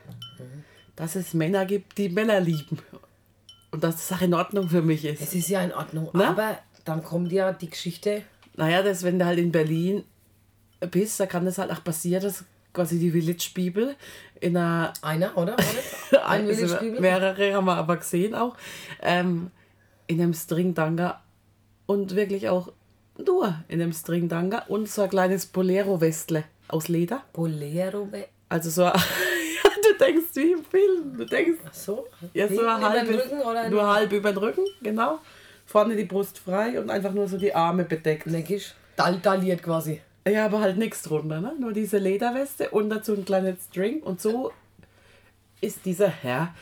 Dass 0.95 1.15
es 1.15 1.33
Männer 1.33 1.65
gibt, 1.65 1.97
die 1.97 2.07
Männer 2.07 2.39
lieben. 2.39 2.79
Und 3.71 3.83
dass 3.83 3.95
das 4.07 4.17
auch 4.17 4.21
in 4.21 4.33
Ordnung 4.33 4.69
für 4.69 4.81
mich 4.81 5.03
ist. 5.03 5.21
Es 5.21 5.33
ist 5.33 5.49
ja 5.49 5.61
in 5.61 5.73
Ordnung, 5.73 6.09
Ne? 6.13 6.25
aber 6.25 6.57
dann 6.85 7.03
kommt 7.03 7.31
ja 7.33 7.51
die 7.51 7.69
Geschichte. 7.69 8.21
Naja, 8.55 8.81
das, 8.81 9.03
wenn 9.03 9.19
du 9.19 9.25
halt 9.25 9.39
in 9.39 9.51
Berlin 9.51 10.03
bist, 10.91 11.19
da 11.19 11.25
kann 11.25 11.43
das 11.43 11.57
halt 11.57 11.71
auch 11.71 11.83
passieren, 11.83 12.23
dass 12.23 12.45
quasi 12.71 12.97
die 12.97 13.11
Village 13.11 13.49
Bibel 13.53 13.95
in 14.39 14.55
einer 14.55 14.93
Einer, 15.01 15.37
oder? 15.37 15.55
oder? 16.11 16.25
Ein 16.27 16.47
also 16.47 16.53
Village-Bibel? 16.61 17.01
mehrere 17.01 17.53
haben 17.53 17.65
wir 17.65 17.75
aber 17.75 17.97
gesehen 17.97 18.35
auch. 18.35 18.55
Ähm, 19.01 19.51
in 20.07 20.21
einem 20.21 20.33
Stringdanga 20.33 21.21
und 21.87 22.15
wirklich 22.15 22.47
auch 22.49 22.71
nur 23.17 23.55
in 23.67 23.81
einem 23.81 23.93
Stringdanga 23.93 24.63
und 24.67 24.89
so 24.89 25.03
ein 25.03 25.09
kleines 25.09 25.45
Bolero-Westle 25.45 26.43
aus 26.67 26.87
Leder. 26.87 27.23
Bolero. 27.33 28.05
be- 28.05 28.27
Also 28.49 28.69
so, 28.69 28.81
ja, 28.83 28.93
du 28.93 29.97
denkst 29.99 30.27
wie 30.33 30.51
im 30.53 30.63
Film. 30.65 31.17
Du 31.17 31.25
denkst, 31.25 31.59
Ach 31.67 31.73
so? 31.73 32.07
ja, 32.33 32.47
so 32.47 32.53
Hinten 32.53 32.63
über 32.65 32.81
halb, 32.81 33.07
den 33.07 33.15
Rücken 33.19 33.41
oder 33.41 33.69
nur 33.69 33.93
halb 33.93 34.11
über 34.11 34.31
den 34.31 34.37
Rücken, 34.37 34.65
genau. 34.81 35.19
Vorne 35.65 35.95
die 35.95 36.05
Brust 36.05 36.39
frei 36.39 36.79
und 36.79 36.89
einfach 36.89 37.13
nur 37.13 37.27
so 37.27 37.37
die 37.37 37.53
Arme 37.53 37.83
bedeckt. 37.85 38.27
neckisch? 38.27 38.73
Dal 38.95 39.17
daliert 39.19 39.63
quasi. 39.63 40.01
Ja, 40.27 40.45
aber 40.45 40.59
halt 40.61 40.77
nichts 40.77 41.01
drunter, 41.03 41.41
ne? 41.41 41.53
Nur 41.59 41.73
diese 41.73 41.97
Lederweste 41.97 42.69
und 42.69 42.89
dazu 42.89 43.13
ein 43.13 43.25
kleines 43.25 43.65
String. 43.65 44.01
Und 44.01 44.21
so 44.21 44.51
ist 45.61 45.85
dieser 45.85 46.07
Herr 46.07 46.53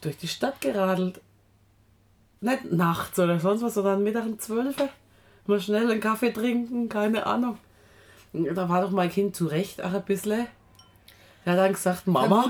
durch 0.00 0.16
die 0.16 0.28
Stadt 0.28 0.60
geradelt. 0.60 1.20
Nicht 2.40 2.70
nachts 2.72 3.18
oder 3.18 3.40
sonst 3.40 3.62
was, 3.62 3.74
sondern 3.74 4.02
Mittag 4.02 4.26
um 4.26 4.38
12 4.38 4.78
Uhr. 4.80 4.88
Mal 5.46 5.60
schnell 5.60 5.90
einen 5.90 6.00
Kaffee 6.00 6.32
trinken, 6.32 6.88
keine 6.88 7.26
Ahnung. 7.26 7.58
Da 8.32 8.68
war 8.68 8.82
doch 8.82 8.90
mein 8.90 9.10
Kind 9.10 9.36
zu 9.36 9.46
Recht 9.46 9.82
auch 9.82 9.92
ein 9.92 10.04
bisschen. 10.04 10.46
Er 11.44 11.52
hat 11.52 11.58
dann 11.58 11.72
gesagt, 11.72 12.06
Mama. 12.06 12.46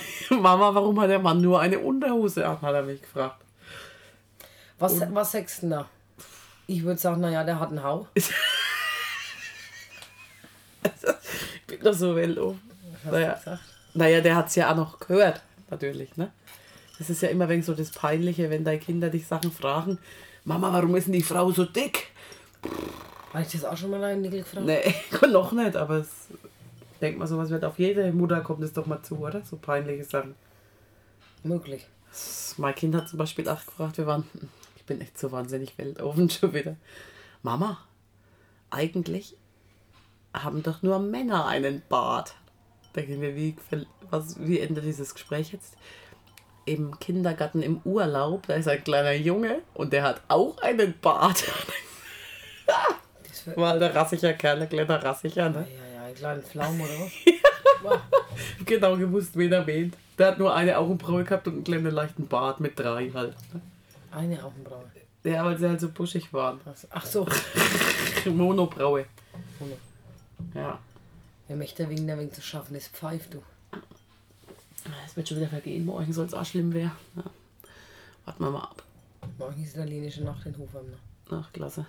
Mama, 0.30 0.74
warum 0.74 1.00
hat 1.00 1.10
der 1.10 1.18
Mann 1.18 1.40
nur 1.40 1.60
eine 1.60 1.78
Unterhose 1.78 2.46
an, 2.46 2.60
hat 2.62 2.74
er 2.74 2.82
mich 2.82 3.02
gefragt. 3.02 3.40
Was, 4.78 5.00
was 5.12 5.32
sagst 5.32 5.58
du 5.58 5.60
denn 5.62 5.70
da? 5.70 5.88
Ich 6.66 6.82
würde 6.82 7.00
sagen, 7.00 7.20
naja, 7.20 7.44
der 7.44 7.58
hat 7.58 7.70
einen 7.70 7.82
Hau. 7.82 8.06
Ich 11.68 11.78
bin 11.78 11.80
doch 11.80 11.94
so 11.94 12.14
weltoffen. 12.14 12.60
Hast 13.04 13.12
Naja. 13.12 13.40
Naja, 13.94 14.20
der 14.20 14.36
hat 14.36 14.46
es 14.46 14.54
ja 14.54 14.70
auch 14.70 14.76
noch 14.76 15.00
gehört, 15.00 15.42
natürlich. 15.68 16.16
Ne? 16.16 16.30
Das 16.98 17.10
ist 17.10 17.22
ja 17.22 17.28
immer 17.28 17.48
wegen 17.48 17.62
so 17.62 17.74
das 17.74 17.90
Peinliche, 17.90 18.50
wenn 18.50 18.64
deine 18.64 18.78
Kinder 18.78 19.10
dich 19.10 19.26
Sachen 19.26 19.50
fragen. 19.50 19.98
Mama, 20.46 20.72
warum 20.72 20.94
ist 20.94 21.06
denn 21.06 21.12
die 21.12 21.24
Frau 21.24 21.50
so 21.50 21.64
dick? 21.64 22.12
Habe 23.32 23.42
ich 23.42 23.50
das 23.50 23.64
auch 23.64 23.76
schon 23.76 23.90
mal 23.90 24.16
Nickel 24.16 24.44
gefragt? 24.44 24.64
Nee, 24.64 24.94
noch 25.28 25.50
nicht, 25.50 25.74
aber 25.74 25.96
es, 25.96 26.28
ich 26.92 26.98
denke 27.00 27.18
mal, 27.18 27.26
sowas 27.26 27.50
wird 27.50 27.64
auf 27.64 27.80
jede 27.80 28.12
Mutter 28.12 28.40
kommt 28.42 28.62
es 28.62 28.72
doch 28.72 28.86
mal 28.86 29.02
zu, 29.02 29.18
oder? 29.18 29.42
So 29.44 29.56
peinliche 29.56 30.04
Sachen. 30.04 30.36
Möglich. 31.42 31.88
Mein 32.58 32.76
Kind 32.76 32.94
hat 32.94 33.08
zum 33.08 33.18
Beispiel 33.18 33.48
auch 33.48 33.66
gefragt, 33.66 33.98
wir 33.98 34.06
waren, 34.06 34.24
ich 34.76 34.84
bin 34.84 35.00
echt 35.00 35.18
so 35.18 35.32
wahnsinnig 35.32 35.76
weltoffen 35.78 36.30
schon 36.30 36.54
wieder. 36.54 36.76
Mama, 37.42 37.78
eigentlich 38.70 39.36
haben 40.32 40.62
doch 40.62 40.80
nur 40.82 41.00
Männer 41.00 41.46
einen 41.46 41.82
Bart. 41.88 42.36
Denke 42.94 43.14
ich 43.14 43.18
mir, 43.18 43.34
wie, 43.34 43.56
was, 44.10 44.38
wie 44.38 44.60
endet 44.60 44.84
dieses 44.84 45.12
Gespräch 45.12 45.52
jetzt? 45.52 45.76
Im 46.66 46.98
Kindergarten 46.98 47.62
im 47.62 47.80
Urlaub, 47.84 48.46
da 48.48 48.54
ist 48.54 48.68
ein 48.68 48.82
kleiner 48.84 49.12
Junge 49.12 49.60
und 49.74 49.92
der 49.92 50.02
hat 50.02 50.20
auch 50.28 50.58
einen 50.58 50.94
Bart. 51.00 51.44
Halt 53.56 53.82
ein 53.82 53.82
rassiger 53.96 54.32
Kerl, 54.32 54.62
ein 54.62 54.68
kleiner 54.68 55.02
rassiger, 55.02 55.48
ne? 55.48 55.66
ja, 55.70 55.94
ja, 55.94 56.04
einen 56.06 56.14
kleinen 56.14 56.42
Pflaumen 56.42 56.80
oder 56.80 56.90
was? 57.00 57.12
Wow. 57.82 58.00
Genau 58.64 58.96
gewusst, 58.96 59.36
wen 59.36 59.52
er 59.52 59.64
meint. 59.64 59.96
Der 60.18 60.28
hat 60.28 60.38
nur 60.38 60.52
eine 60.54 60.78
Augenbraue 60.78 61.24
gehabt 61.24 61.46
und 61.46 61.54
einen 61.54 61.64
kleinen 61.64 61.90
leichten 61.92 62.26
Bart 62.26 62.58
mit 62.58 62.78
drei 62.78 63.10
halt. 63.12 63.36
ne? 63.52 63.60
Eine 64.10 64.42
Augenbraue. 64.42 64.90
Ja, 65.24 65.44
weil 65.44 65.58
sie 65.58 65.68
halt 65.68 65.80
so 65.80 65.90
buschig 65.90 66.32
waren. 66.32 66.58
Ach 66.90 67.04
so. 67.04 67.26
Monobraue. 68.24 69.04
Ja. 70.54 70.78
Wer 71.48 71.56
möchte 71.56 71.88
wegen 71.88 72.06
der 72.06 72.18
wegen 72.18 72.32
zu 72.32 72.40
schaffen 72.40 72.76
ist, 72.76 72.88
pfeift 72.88 73.34
du. 73.34 73.42
Es 75.06 75.16
wird 75.16 75.28
schon 75.28 75.38
wieder 75.38 75.48
vergehen. 75.48 75.84
Morgen 75.84 76.12
soll 76.12 76.26
es 76.26 76.34
auch 76.34 76.44
schlimm 76.44 76.72
werden. 76.72 76.92
Ja. 77.16 77.24
Warten 78.24 78.44
wir 78.44 78.50
mal 78.50 78.62
ab. 78.62 78.82
Morgen 79.38 79.62
ist 79.62 79.74
italienische 79.74 80.24
Nacht 80.24 80.46
in 80.46 80.56
Hofheim. 80.58 80.86
Ne? 80.86 80.96
Ach, 81.30 81.52
klasse. 81.52 81.86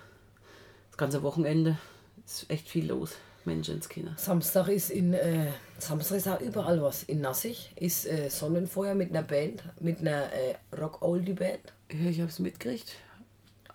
Das 0.90 0.98
ganze 0.98 1.22
Wochenende 1.22 1.78
ist 2.24 2.50
echt 2.50 2.68
viel 2.68 2.86
los. 2.86 3.16
Menschenskinder. 3.44 4.14
Samstag 4.16 4.68
ist 4.68 4.90
in 4.90 5.14
äh, 5.14 5.50
Samstag 5.78 6.16
ist 6.18 6.28
auch 6.28 6.40
überall 6.40 6.82
was. 6.82 7.02
In 7.04 7.20
Nassig 7.20 7.72
ist 7.76 8.06
äh, 8.06 8.28
Sonnenfeuer 8.28 8.94
mit 8.94 9.10
einer 9.10 9.22
Band, 9.22 9.62
mit 9.80 10.00
einer 10.00 10.32
äh, 10.32 10.56
Rock-Oldie-Band. 10.76 11.72
Ja, 11.90 12.10
ich 12.10 12.20
hab's 12.20 12.40
mitgekriegt. 12.40 12.96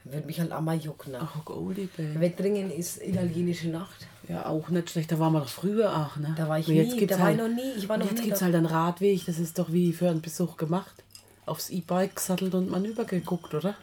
Wird 0.04 0.26
mich 0.26 0.40
halt 0.40 0.52
auch 0.52 0.62
mal 0.62 0.78
jucken. 0.78 1.14
Ne? 1.14 1.20
Ach, 1.22 1.48
Oldie 1.48 1.90
Band. 1.96 2.20
Wettringen 2.20 2.72
ist 2.72 3.02
italienische 3.02 3.70
Nacht. 3.70 4.08
Ja, 4.28 4.46
auch 4.46 4.70
nicht 4.70 4.90
schlecht. 4.90 5.12
Da 5.12 5.20
waren 5.20 5.34
wir 5.34 5.42
doch 5.42 5.50
früher 5.50 5.96
auch, 5.96 6.16
ne? 6.18 6.34
Da 6.38 6.48
war 6.48 6.60
ich 6.60 6.68
Und 6.68 6.76
jetzt 6.76 6.94
nie, 6.94 7.00
gibt's 7.00 7.16
da 7.16 7.20
war 7.20 7.28
halt, 7.28 7.36
ich 7.38 7.42
noch 7.42 7.50
nie, 7.54 7.72
ich 7.78 7.90
war 7.90 7.98
noch 7.98 8.10
jetzt 8.10 8.24
gibt's 8.24 8.40
da. 8.40 8.46
halt 8.46 8.56
einen 8.56 8.66
Radweg. 8.66 9.26
Das 9.26 9.38
ist 9.40 9.60
doch 9.60 9.72
wie 9.72 9.92
für 9.94 10.10
einen 10.10 10.22
Besuch 10.22 10.56
gemacht. 10.58 11.04
Aufs 11.46 11.70
E-Bike 11.70 12.16
gesattelt 12.16 12.54
und 12.56 12.70
manüber 12.70 13.04
geguckt, 13.04 13.54
oder? 13.54 13.76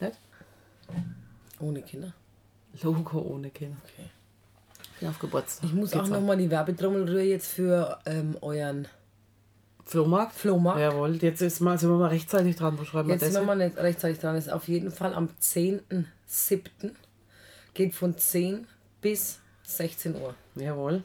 Nicht? 0.00 0.14
Ohne 1.60 1.82
Kinder. 1.82 2.14
Logo 2.82 3.18
ohne 3.20 3.50
Kinder. 3.50 3.76
Okay. 3.84 4.08
bin 5.00 5.08
auf 5.08 5.18
Geburtstag. 5.18 5.64
Ich 5.64 5.74
muss 5.74 5.92
auch 5.92 5.98
Geht's 5.98 6.10
nochmal 6.10 6.36
die 6.38 6.50
Werbetrommel 6.50 7.04
rühren 7.04 7.28
jetzt 7.28 7.48
für 7.48 7.98
ähm, 8.06 8.36
euren 8.40 8.88
Flohmarkt? 9.84 10.34
Flohmarkt. 10.34 10.80
Jawohl, 10.80 11.16
jetzt 11.16 11.40
ist 11.42 11.60
mal, 11.60 11.78
sind 11.78 11.90
wir 11.90 11.96
mal 11.96 12.08
rechtzeitig 12.08 12.56
dran. 12.56 12.78
Wo 12.78 12.84
schreiben 12.84 13.08
Jetzt 13.08 13.22
wir 13.22 13.26
sind 13.26 13.34
das? 13.36 13.46
wir 13.46 13.52
hin? 13.52 13.58
mal 13.58 13.66
nicht 13.68 13.78
rechtzeitig 13.78 14.18
dran. 14.18 14.36
Ist 14.36 14.50
auf 14.52 14.68
jeden 14.68 14.90
Fall 14.90 15.14
am 15.14 15.28
10.07. 15.40 16.92
Geht 17.74 17.94
von 17.94 18.16
10 18.16 18.66
bis 19.00 19.40
16 19.68 20.16
Uhr. 20.20 20.34
Jawohl. 20.54 21.02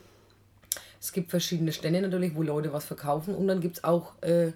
Es 1.00 1.12
gibt 1.12 1.32
verschiedene 1.32 1.72
Stände 1.74 2.02
natürlich, 2.02 2.34
wo 2.36 2.44
Leute 2.44 2.72
was 2.72 2.86
verkaufen. 2.86 3.36
Und 3.36 3.48
dann 3.48 3.60
gibt 3.60 3.78
es 3.78 3.84
auch 3.84 4.14
äh, 4.22 4.54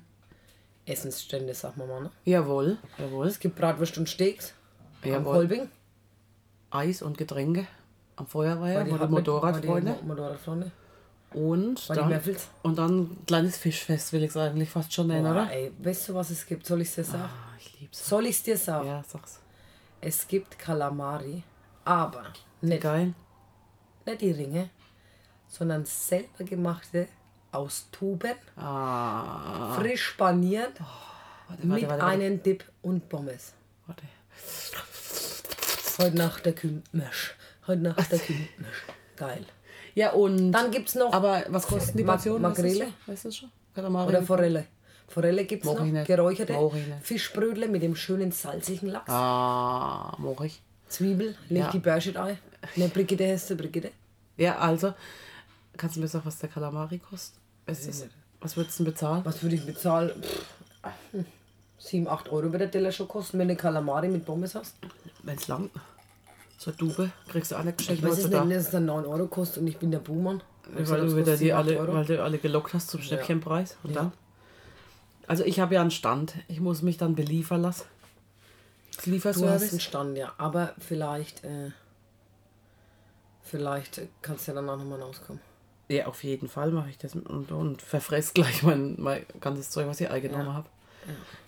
Essensstände, 0.86 1.54
sagen 1.54 1.76
wir 1.78 1.88
mal. 1.88 2.04
Ne? 2.04 2.12
Jawohl. 2.24 2.78
Jawohl. 2.98 3.28
Es 3.28 3.40
gibt 3.40 3.56
Bratwurst 3.58 3.98
und 3.98 4.08
Steaks 4.08 4.54
am 5.04 5.10
Jawohl. 5.12 5.34
Kolbing. 5.34 5.70
Eis 6.70 7.02
und 7.02 7.18
Getränke 7.18 7.68
am 8.16 8.28
Feuerwehr, 8.28 8.80
hat 8.80 8.88
mit- 9.02 9.10
Motorradfreunde. 9.10 9.98
Motorradfreunde. 10.04 10.72
Und 11.34 11.90
dann, 11.90 12.22
und 12.64 12.78
dann 12.78 13.00
ein 13.02 13.26
kleines 13.28 13.58
Fischfest, 13.58 14.14
will 14.14 14.24
ich 14.24 14.30
es 14.30 14.38
eigentlich 14.38 14.70
fast 14.70 14.94
schon 14.94 15.08
nennen, 15.08 15.26
Boah, 15.26 15.32
oder? 15.44 15.52
ey, 15.52 15.72
weißt 15.80 16.10
du, 16.10 16.14
was 16.16 16.30
es 16.30 16.46
gibt? 16.46 16.66
Soll 16.66 16.82
ich 16.82 16.88
es 16.88 16.96
dir 16.96 17.04
sagen? 17.04 17.24
Ah, 17.26 17.54
ich 17.60 17.80
lieb's. 17.82 18.08
Soll 18.08 18.26
ich 18.26 18.38
es 18.38 18.44
dir 18.44 18.58
sagen? 18.58 18.88
Ja, 18.88 19.04
sag's. 19.06 19.42
Es 20.00 20.26
gibt 20.28 20.58
Kalamari, 20.58 21.44
aber 21.84 22.24
nicht, 22.62 22.82
Geil. 22.82 23.14
Nicht 24.08 24.22
die 24.22 24.32
Ringe, 24.32 24.70
sondern 25.48 25.86
selber 25.86 26.44
gemachte 26.44 27.08
aus 27.52 27.88
Tuben, 27.92 28.34
Ah. 28.56 29.74
frisch 29.76 30.16
paniert, 30.18 30.74
Warte, 31.48 31.66
mit 31.66 31.70
warte, 31.72 31.88
warte, 31.90 32.02
warte. 32.04 32.06
einem 32.06 32.44
Dip 32.44 32.64
und 32.82 33.08
Pommes. 33.10 33.54
warte. 33.86 34.04
Heute 36.00 36.18
Nacht 36.18 36.46
der 36.46 36.54
Kümmösch. 36.54 37.36
Heute 37.66 37.82
Nacht 37.82 38.12
der 38.12 38.20
Kümmösch. 38.20 38.84
Geil. 39.16 39.46
Ja, 39.96 40.12
und. 40.12 40.52
Dann 40.52 40.70
gibt 40.72 40.90
es 40.90 40.96
noch 40.96 41.12
aber 41.12 41.44
was 41.50 41.66
kosten 41.68 41.98
die 41.98 42.04
Portionen? 42.04 42.42
Makrele? 42.44 42.86
schon? 42.86 42.94
Weißt 43.08 43.26
du 43.26 43.32
schon? 43.32 43.52
Oder 43.76 44.22
Forelle. 44.24 44.66
Forelle 45.08 45.46
gibt 45.46 45.66
es 45.66 45.72
noch, 45.72 45.84
ich 45.86 45.92
nicht. 45.92 46.06
geräucherte. 46.06 46.54
Fischbrötle 47.02 47.68
mit 47.68 47.82
dem 47.82 47.96
schönen 47.96 48.32
salzigen 48.32 48.90
Lachs. 48.90 49.10
Ah, 49.10 50.16
mach 50.20 50.42
ich. 50.42 50.62
Zwiebel, 50.90 51.36
leg 51.50 51.64
Ja. 51.64 51.72
die 51.72 51.80
Bärschit 51.80 52.18
ein. 52.18 52.38
Ne, 52.76 52.88
Brigitte 52.90 53.40
du, 53.48 53.56
Brigitte. 53.56 53.92
Ja, 54.38 54.58
also. 54.58 54.94
Kannst 55.76 55.96
du 55.96 56.00
mir 56.00 56.08
sagen, 56.08 56.26
was 56.26 56.40
der 56.40 56.50
Kalamari 56.50 57.00
kostet? 57.00 57.40
Was, 57.66 57.86
ist 57.86 58.08
was 58.40 58.56
würdest 58.58 58.80
du 58.80 58.84
denn 58.84 58.94
bezahlen? 58.94 59.26
Was 59.26 59.44
würde 59.44 59.56
ich 59.56 59.66
bezahlen? 59.66 60.12
Pff, 60.22 60.46
hm, 61.12 61.26
7, 61.80 62.08
8 62.08 62.30
Euro 62.30 62.52
wird 62.52 62.62
der 62.62 62.72
Teller 62.72 62.92
schon 62.92 63.08
kosten, 63.08 63.40
wenn 63.40 63.48
du 63.48 63.56
Kalamari 63.56 64.08
mit 64.10 64.26
Pommes 64.26 64.56
hast. 64.56 64.76
Wenn's 65.24 65.48
lang. 65.48 65.70
So 66.58 66.72
eine 66.72 66.78
Dube 66.78 67.12
kriegst 67.28 67.52
du 67.52 67.56
auch 67.56 67.64
nicht 67.64 67.82
Ich 67.82 67.88
geschenkt 67.88 68.04
weiß 68.04 68.18
es 68.18 68.30
nicht, 68.30 68.34
dass 68.34 68.66
es 68.66 68.70
dann 68.72 68.86
9 68.86 69.06
Euro 69.06 69.28
kostet 69.28 69.62
und 69.62 69.68
ich 69.68 69.78
bin 69.78 69.92
der 69.92 70.00
Buhmann. 70.00 70.42
Ich 70.72 70.76
Weil 70.78 70.86
sag, 70.86 71.02
du, 71.02 71.16
wieder 71.16 71.34
die 71.34 71.46
7, 71.46 71.52
8 71.56 71.58
alle, 71.68 71.80
Euro. 71.80 71.94
weil 71.94 72.06
du 72.06 72.24
alle 72.24 72.38
gelockt 72.40 72.74
hast 72.74 72.90
zum 72.90 73.02
Schnäppchenpreis. 73.02 73.78
Und 73.84 73.96
dann? 73.96 74.12
Also 75.28 75.44
ich 75.44 75.60
habe 75.60 75.76
ja 75.76 75.82
einen 75.82 75.92
Stand. 75.92 76.34
Ich 76.48 76.60
muss 76.60 76.82
mich 76.82 76.98
dann 76.98 77.16
beliefern 77.16 77.62
lassen. 77.62 77.86
Das 78.96 78.96
Du 78.96 79.00
hast 79.00 79.06
einen 79.06 79.14
Lieferservice. 79.14 79.84
Stand, 79.84 80.18
ja. 80.18 80.34
Aber 80.38 80.74
vielleicht, 80.80 81.44
äh, 81.44 81.72
vielleicht 83.48 84.02
kannst 84.22 84.48
du 84.48 84.52
ja 84.52 84.56
dann 84.56 84.70
auch 84.70 84.78
nochmal 84.78 85.02
rauskommen. 85.02 85.42
Ja, 85.90 86.08
auf 86.08 86.24
jeden 86.24 86.50
Fall 86.50 86.72
mache 86.72 86.90
ich 86.90 86.98
das 86.98 87.16
und, 87.16 87.52
und 87.52 87.82
verfress 87.82 88.34
gleich 88.34 88.62
mein, 88.64 88.96
mein 89.00 89.26
ganzes 89.40 89.70
Zeug, 89.70 89.88
was 89.88 90.02
ich 90.02 90.10
eingenommen 90.10 90.54
habe. 90.54 90.68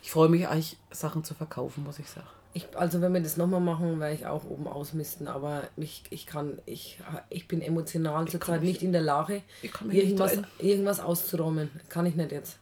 Ich 0.02 0.12
freue 0.12 0.30
mich 0.30 0.48
eigentlich, 0.48 0.78
Sachen 0.92 1.24
zu 1.26 1.34
verkaufen, 1.34 1.84
muss 1.84 2.00
ich 2.00 2.10
sagen. 2.10 2.28
Ich, 2.54 2.66
also 2.76 3.02
wenn 3.02 3.14
wir 3.14 3.22
das 3.22 3.38
nochmal 3.38 3.60
machen, 3.60 4.00
werde 4.00 4.16
ich 4.16 4.26
auch 4.26 4.44
oben 4.46 4.68
ausmisten, 4.68 5.28
aber 5.28 5.64
ich, 5.76 6.04
ich 6.10 6.26
kann, 6.26 6.60
ich, 6.66 7.00
ich 7.30 7.48
bin 7.48 7.62
emotional 7.62 8.28
zurzeit 8.28 8.64
nicht 8.64 8.82
in 8.82 8.92
der 8.92 9.02
Lage, 9.02 9.44
ich 9.62 9.72
irgendwas, 9.82 10.40
irgendwas 10.58 11.00
auszuräumen. 11.00 11.70
Kann 11.90 12.06
ich 12.06 12.16
nicht 12.16 12.32
jetzt. 12.32 12.58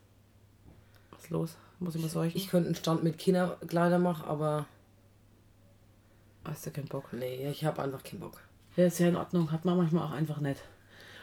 Was 1.11 1.23
ist 1.23 1.29
los? 1.29 1.57
Muss 1.79 1.95
ich 1.95 2.01
mal 2.01 2.09
sagen? 2.09 2.31
Ich 2.33 2.49
könnte 2.49 2.67
einen 2.67 2.75
Stand 2.75 3.03
mit 3.03 3.17
Kinderkleider 3.17 3.99
machen, 3.99 4.25
aber 4.27 4.65
Hast 6.43 6.65
du 6.65 6.71
keinen 6.71 6.87
Bock? 6.87 7.13
nee, 7.13 7.49
ich 7.49 7.63
habe 7.63 7.81
einfach 7.81 8.03
keinen 8.03 8.19
Bock. 8.19 8.41
Ja, 8.77 8.85
ist 8.85 8.99
ja 8.99 9.09
in 9.09 9.17
Ordnung. 9.17 9.51
Hat 9.51 9.65
man 9.65 9.75
manchmal 9.75 10.05
auch 10.07 10.11
einfach 10.11 10.37
nicht. 10.39 10.61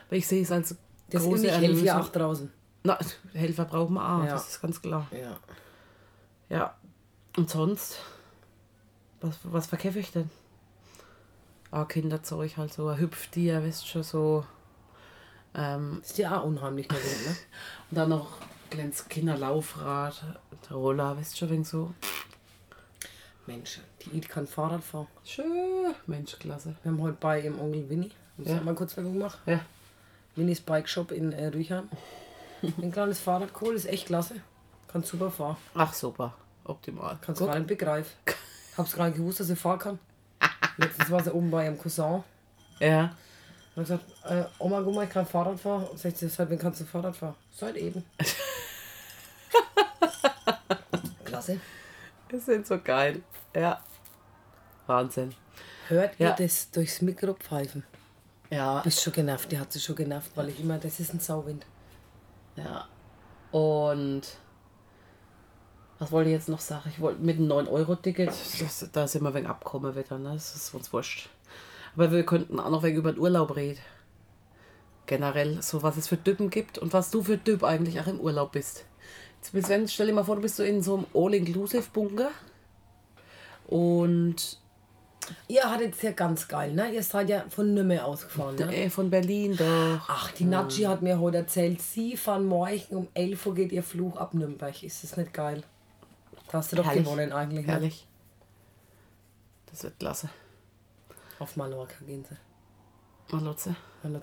Aber 0.08 0.16
ich 0.16 0.26
sehe 0.26 0.42
es 0.42 0.52
als 0.52 0.76
Das 1.08 1.22
ist 1.22 1.28
große 1.28 1.42
nicht 1.42 1.52
Erlösung. 1.52 1.84
Jahre 1.86 2.02
auch 2.04 2.08
draußen. 2.10 2.52
Na, 2.82 2.98
Helfer 3.32 3.64
brauchen 3.64 3.94
wir 3.94 4.02
auch, 4.06 4.24
Ja. 4.24 4.32
das 4.32 4.48
ist 4.50 4.60
ganz 4.60 4.82
klar. 4.82 5.06
Ja. 5.10 5.38
Ja. 6.50 6.74
Und 7.38 7.48
sonst? 7.48 8.00
Was, 9.22 9.38
was 9.44 9.66
verkäfe 9.66 10.00
ich 10.00 10.12
denn? 10.12 10.28
Ah, 11.70 11.86
Kinderzeug 11.86 12.56
halt 12.58 12.72
so, 12.74 12.88
ein 12.88 12.98
Hüpftier, 12.98 13.62
weißt 13.64 13.82
du 13.82 13.86
schon, 13.86 14.02
so. 14.02 14.44
Ähm, 15.54 16.00
Ist 16.02 16.18
ja 16.18 16.40
auch 16.40 16.44
unheimlich 16.44 16.88
gewesen, 16.88 17.30
ne? 17.30 17.36
und 17.90 17.96
dann 17.96 18.08
noch 18.10 18.28
kleines 18.70 19.08
Kinderlaufrad, 19.08 20.22
Roller, 20.70 21.16
weißt 21.16 21.38
schon, 21.38 21.50
wegen 21.50 21.64
so. 21.64 21.94
Mensch, 23.46 23.80
die 24.02 24.16
Eid 24.16 24.28
kann 24.28 24.46
Fahrrad 24.46 24.82
fahren. 24.82 25.06
Schön. 25.24 25.94
Mensch, 26.06 26.38
klasse. 26.38 26.74
Wir 26.82 26.92
haben 26.92 27.00
heute 27.02 27.16
bei 27.20 27.40
ihrem 27.40 27.60
Onkel 27.60 27.88
Winnie, 27.90 28.10
muss 28.36 28.48
Ja. 28.48 28.56
ich 28.56 28.62
mal 28.62 28.74
kurz 28.74 28.96
Werbung 28.96 29.18
machen, 29.18 29.38
Ja. 29.46 29.60
Winnies 30.36 30.60
Bike 30.60 30.88
Shop 30.88 31.12
in 31.12 31.32
äh, 31.32 31.46
Rüchheim. 31.48 31.88
Ein 32.82 32.90
kleines 32.90 33.20
Fahrrad 33.20 33.52
geholt, 33.52 33.76
ist 33.76 33.86
echt 33.86 34.06
klasse. 34.06 34.36
Kann 34.88 35.02
super 35.02 35.30
fahren. 35.30 35.56
Ach, 35.74 35.92
super. 35.92 36.34
Optimal. 36.64 37.18
Kannst 37.20 37.40
gar 37.40 37.54
nicht 37.58 37.68
begreifen. 37.68 38.12
Hab's 38.78 38.94
gar 38.96 39.06
nicht 39.08 39.16
gewusst, 39.18 39.40
dass 39.40 39.50
ich 39.50 39.58
fahren 39.58 39.78
kann. 39.78 39.98
Letztens 40.78 41.10
war 41.10 41.22
sie 41.22 41.32
oben 41.32 41.50
bei 41.50 41.64
ihrem 41.66 41.78
Cousin. 41.78 42.24
Ja. 42.80 43.14
Und 43.76 43.88
hat 43.90 44.00
gesagt, 44.00 44.04
äh, 44.30 44.44
Oma, 44.58 44.80
guck 44.80 44.94
mal, 44.94 45.04
ich 45.04 45.10
kann 45.10 45.26
Fahrrad 45.26 45.60
fahren. 45.60 45.84
Und 45.84 45.98
sagt 45.98 46.16
sie, 46.16 46.28
seit 46.28 46.48
wann 46.50 46.58
kannst 46.58 46.80
du 46.80 46.84
Fahrrad 46.86 47.14
fahren? 47.16 47.34
Seit 47.52 47.76
eben. 47.76 48.04
Klasse. 51.24 51.60
Die 52.30 52.38
sind 52.38 52.66
so 52.66 52.78
geil. 52.78 53.22
Ja. 53.54 53.80
Wahnsinn. 54.86 55.34
Hört 55.88 56.18
ihr 56.18 56.28
Ja. 56.28 56.32
das 56.36 56.70
durchs 56.70 57.00
Mikro 57.02 57.34
pfeifen? 57.34 57.84
Ja. 58.50 58.80
Bist 58.80 59.02
schon 59.02 59.12
genervt, 59.12 59.50
die 59.52 59.58
hat 59.58 59.72
sich 59.72 59.82
schon 59.82 59.96
genervt, 59.96 60.30
weil 60.34 60.48
ich 60.48 60.60
immer, 60.60 60.78
das 60.78 61.00
ist 61.00 61.12
ein 61.14 61.20
Sauwind. 61.20 61.66
Ja. 62.56 62.86
Und 63.50 64.22
was 65.98 66.10
wollte 66.12 66.30
ich 66.30 66.34
jetzt 66.36 66.48
noch 66.48 66.60
sagen? 66.60 66.88
Ich 66.90 67.00
wollte 67.00 67.22
mit 67.22 67.38
einem 67.38 67.48
9-Euro-Ticket, 67.48 68.28
das- 68.28 68.88
da 68.92 69.06
sind 69.06 69.22
wir 69.22 69.32
wegen 69.34 69.46
Abkommen 69.46 69.94
wieder, 69.94 70.18
ne? 70.18 70.34
Das 70.34 70.54
ist 70.54 70.74
uns 70.74 70.92
wurscht. 70.92 71.28
Aber 71.94 72.10
wir 72.10 72.26
könnten 72.26 72.58
auch 72.60 72.70
noch 72.70 72.82
wegen 72.82 72.98
über 72.98 73.12
den 73.12 73.20
Urlaub 73.20 73.54
reden. 73.56 73.80
Generell, 75.06 75.62
so 75.62 75.82
was 75.82 75.96
es 75.96 76.08
für 76.08 76.22
Typen 76.22 76.50
gibt 76.50 76.78
und 76.78 76.92
was 76.92 77.10
du 77.10 77.22
für 77.22 77.42
Typ 77.42 77.62
eigentlich 77.62 78.00
auch 78.00 78.06
im 78.06 78.20
Urlaub 78.20 78.52
bist. 78.52 78.84
Wenn, 79.52 79.88
stell 79.88 80.06
dir 80.06 80.12
mal 80.12 80.24
vor, 80.24 80.36
du 80.36 80.42
bist 80.42 80.56
so 80.56 80.62
in 80.62 80.82
so 80.82 80.94
einem 80.96 81.06
All-Inclusive-Bunker 81.14 82.30
und 83.66 84.58
Ihr 85.48 85.62
hattet 85.70 85.94
es 85.94 86.02
ja 86.02 86.12
ganz 86.12 86.48
geil, 86.48 86.74
ne? 86.74 86.92
Ihr 86.92 87.02
seid 87.02 87.30
ja 87.30 87.44
von 87.48 87.72
Nürnberg 87.72 88.02
ausgefahren, 88.02 88.56
ne? 88.56 88.74
äh, 88.76 88.90
von 88.90 89.08
Berlin 89.08 89.56
doch. 89.56 90.06
Ach, 90.08 90.30
die 90.32 90.44
Natschi 90.44 90.82
hat 90.82 91.00
mir 91.00 91.18
heute 91.18 91.38
erzählt, 91.38 91.80
sie 91.80 92.16
fahren 92.16 92.44
morgen 92.44 92.82
um 92.90 93.08
11 93.14 93.46
Uhr 93.46 93.54
geht 93.54 93.72
ihr 93.72 93.82
Flug 93.82 94.20
ab 94.20 94.34
Nürnberg. 94.34 94.82
Ist 94.82 95.02
das 95.02 95.16
nicht 95.16 95.32
geil? 95.32 95.62
Da 96.48 96.58
hast 96.58 96.72
du 96.72 96.76
doch 96.76 96.84
Herrlich. 96.84 97.04
gewonnen 97.04 97.32
eigentlich, 97.32 97.66
ne? 97.66 97.72
Herrlich. 97.72 98.06
Das 99.70 99.82
wird 99.82 99.98
klasse. 99.98 100.28
Auf 101.38 101.56
Mallorca 101.56 101.96
gehen 102.06 102.24
sie. 102.28 102.36
Malotze. 103.34 103.74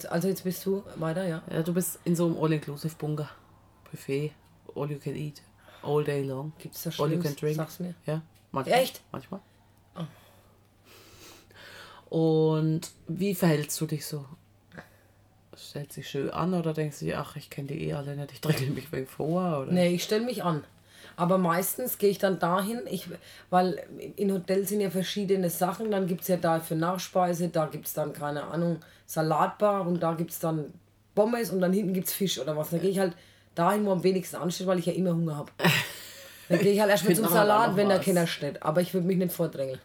Also 0.09 0.27
jetzt 0.27 0.43
bist 0.43 0.65
du 0.65 0.83
weiter, 0.95 1.27
ja? 1.27 1.41
Ja, 1.51 1.63
du 1.63 1.73
bist 1.73 1.99
in 2.03 2.15
so 2.15 2.27
einem 2.27 2.37
All-Inclusive-Bunker. 2.37 3.29
Buffet, 3.89 4.31
all 4.75 4.89
you 4.89 4.98
can 4.98 5.15
eat, 5.15 5.41
all 5.84 6.03
day 6.03 6.24
long. 6.24 6.53
Gibt's 6.60 6.84
da 6.84 6.91
All 7.03 7.12
you 7.12 7.20
can 7.20 7.36
drink. 7.36 7.58
Sag's 7.58 7.80
mir. 7.80 7.96
Ja, 8.06 8.22
manchmal. 8.51 8.80
Echt? 8.80 9.01
Manchmal. 9.12 9.41
Und 12.10 12.91
wie 13.08 13.34
verhältst 13.34 13.80
du 13.80 13.86
dich 13.86 14.06
so? 14.06 14.25
Stellt 15.56 15.94
sich 15.94 16.10
schön 16.10 16.30
an 16.30 16.53
oder 16.53 16.74
denkst 16.74 17.00
du 17.00 17.06
dir, 17.06 17.20
ach, 17.20 17.38
ich 17.38 17.50
kenne 17.50 17.70
die 17.70 17.88
eh 17.88 17.94
alle 17.94 18.18
nicht, 18.18 18.34
ich 18.34 18.41
dränge 18.41 18.72
mich 18.72 18.91
wegen 18.91 19.08
vor? 19.08 19.62
Oder? 19.62 19.72
Nee, 19.72 19.96
ich 19.96 20.03
stelle 20.03 20.25
mich 20.25 20.44
an. 20.44 20.65
Aber 21.15 21.38
meistens 21.38 21.98
gehe 21.98 22.10
ich 22.10 22.18
dann 22.18 22.38
dahin, 22.38 22.82
ich, 22.89 23.08
weil 23.50 23.82
in 24.18 24.32
Hotels 24.34 24.70
sind 24.70 24.82
ja 24.82 24.89
verschiedene 24.89 25.50
Sachen. 25.50 25.89
Dann 25.89 26.06
gibt 26.06 26.22
es 26.22 26.27
ja 26.27 26.36
da 26.36 26.60
für 26.60 26.75
Nachspeise, 26.75 27.48
da 27.48 27.68
gibt 27.68 27.88
es 27.88 27.94
dann, 27.94 28.12
keine 28.12 28.44
Ahnung, 28.44 28.80
Salatbar 29.06 29.88
und 29.88 30.01
da 30.03 30.13
gibt 30.13 30.32
es 30.32 30.39
dann 30.39 30.74
Pommes 31.15 31.50
und 31.50 31.62
dann 31.62 31.72
hinten 31.72 31.94
gibt 31.94 32.08
es 32.08 32.13
Fisch 32.13 32.39
oder 32.39 32.58
was. 32.58 32.72
Dann 32.72 32.82
gehe 32.82 32.89
ich 32.89 33.00
halt 33.00 33.15
dahin, 33.55 33.86
wo 33.86 33.91
am 33.91 34.03
wenigsten 34.03 34.38
ansteht, 34.38 34.67
weil 34.67 34.79
ich 34.79 34.86
ja 34.86 34.93
immer 34.93 35.12
Hunger 35.13 35.36
habe. 35.38 35.51
Dann 36.50 36.60
gehe 36.60 36.74
ich 36.74 36.79
halt 36.79 36.89
erstmal 36.91 37.15
zum 37.15 37.25
halt 37.25 37.34
Salat, 37.34 37.75
wenn 37.75 37.89
was. 37.89 38.03
keiner 38.05 38.27
steht. 38.27 38.62
Aber 38.63 38.81
ich 38.81 38.93
würde 38.93 39.08
mich 39.08 39.17
nicht 39.17 39.31
vordrängeln. 39.31 39.79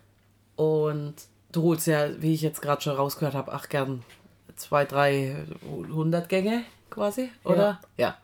Und 0.56 1.14
du 1.52 1.62
holst 1.62 1.86
ja, 1.86 2.08
wie 2.20 2.34
ich 2.34 2.42
jetzt 2.42 2.62
gerade 2.62 2.82
schon 2.82 2.96
rausgehört 2.96 3.34
habe, 3.34 3.52
ach 3.52 3.68
gern 3.68 4.02
zwei, 4.56 4.84
drei 4.84 5.36
hundert 5.92 6.28
Gänge 6.28 6.62
quasi, 6.90 7.30
oder? 7.44 7.80
Ja. 7.96 8.16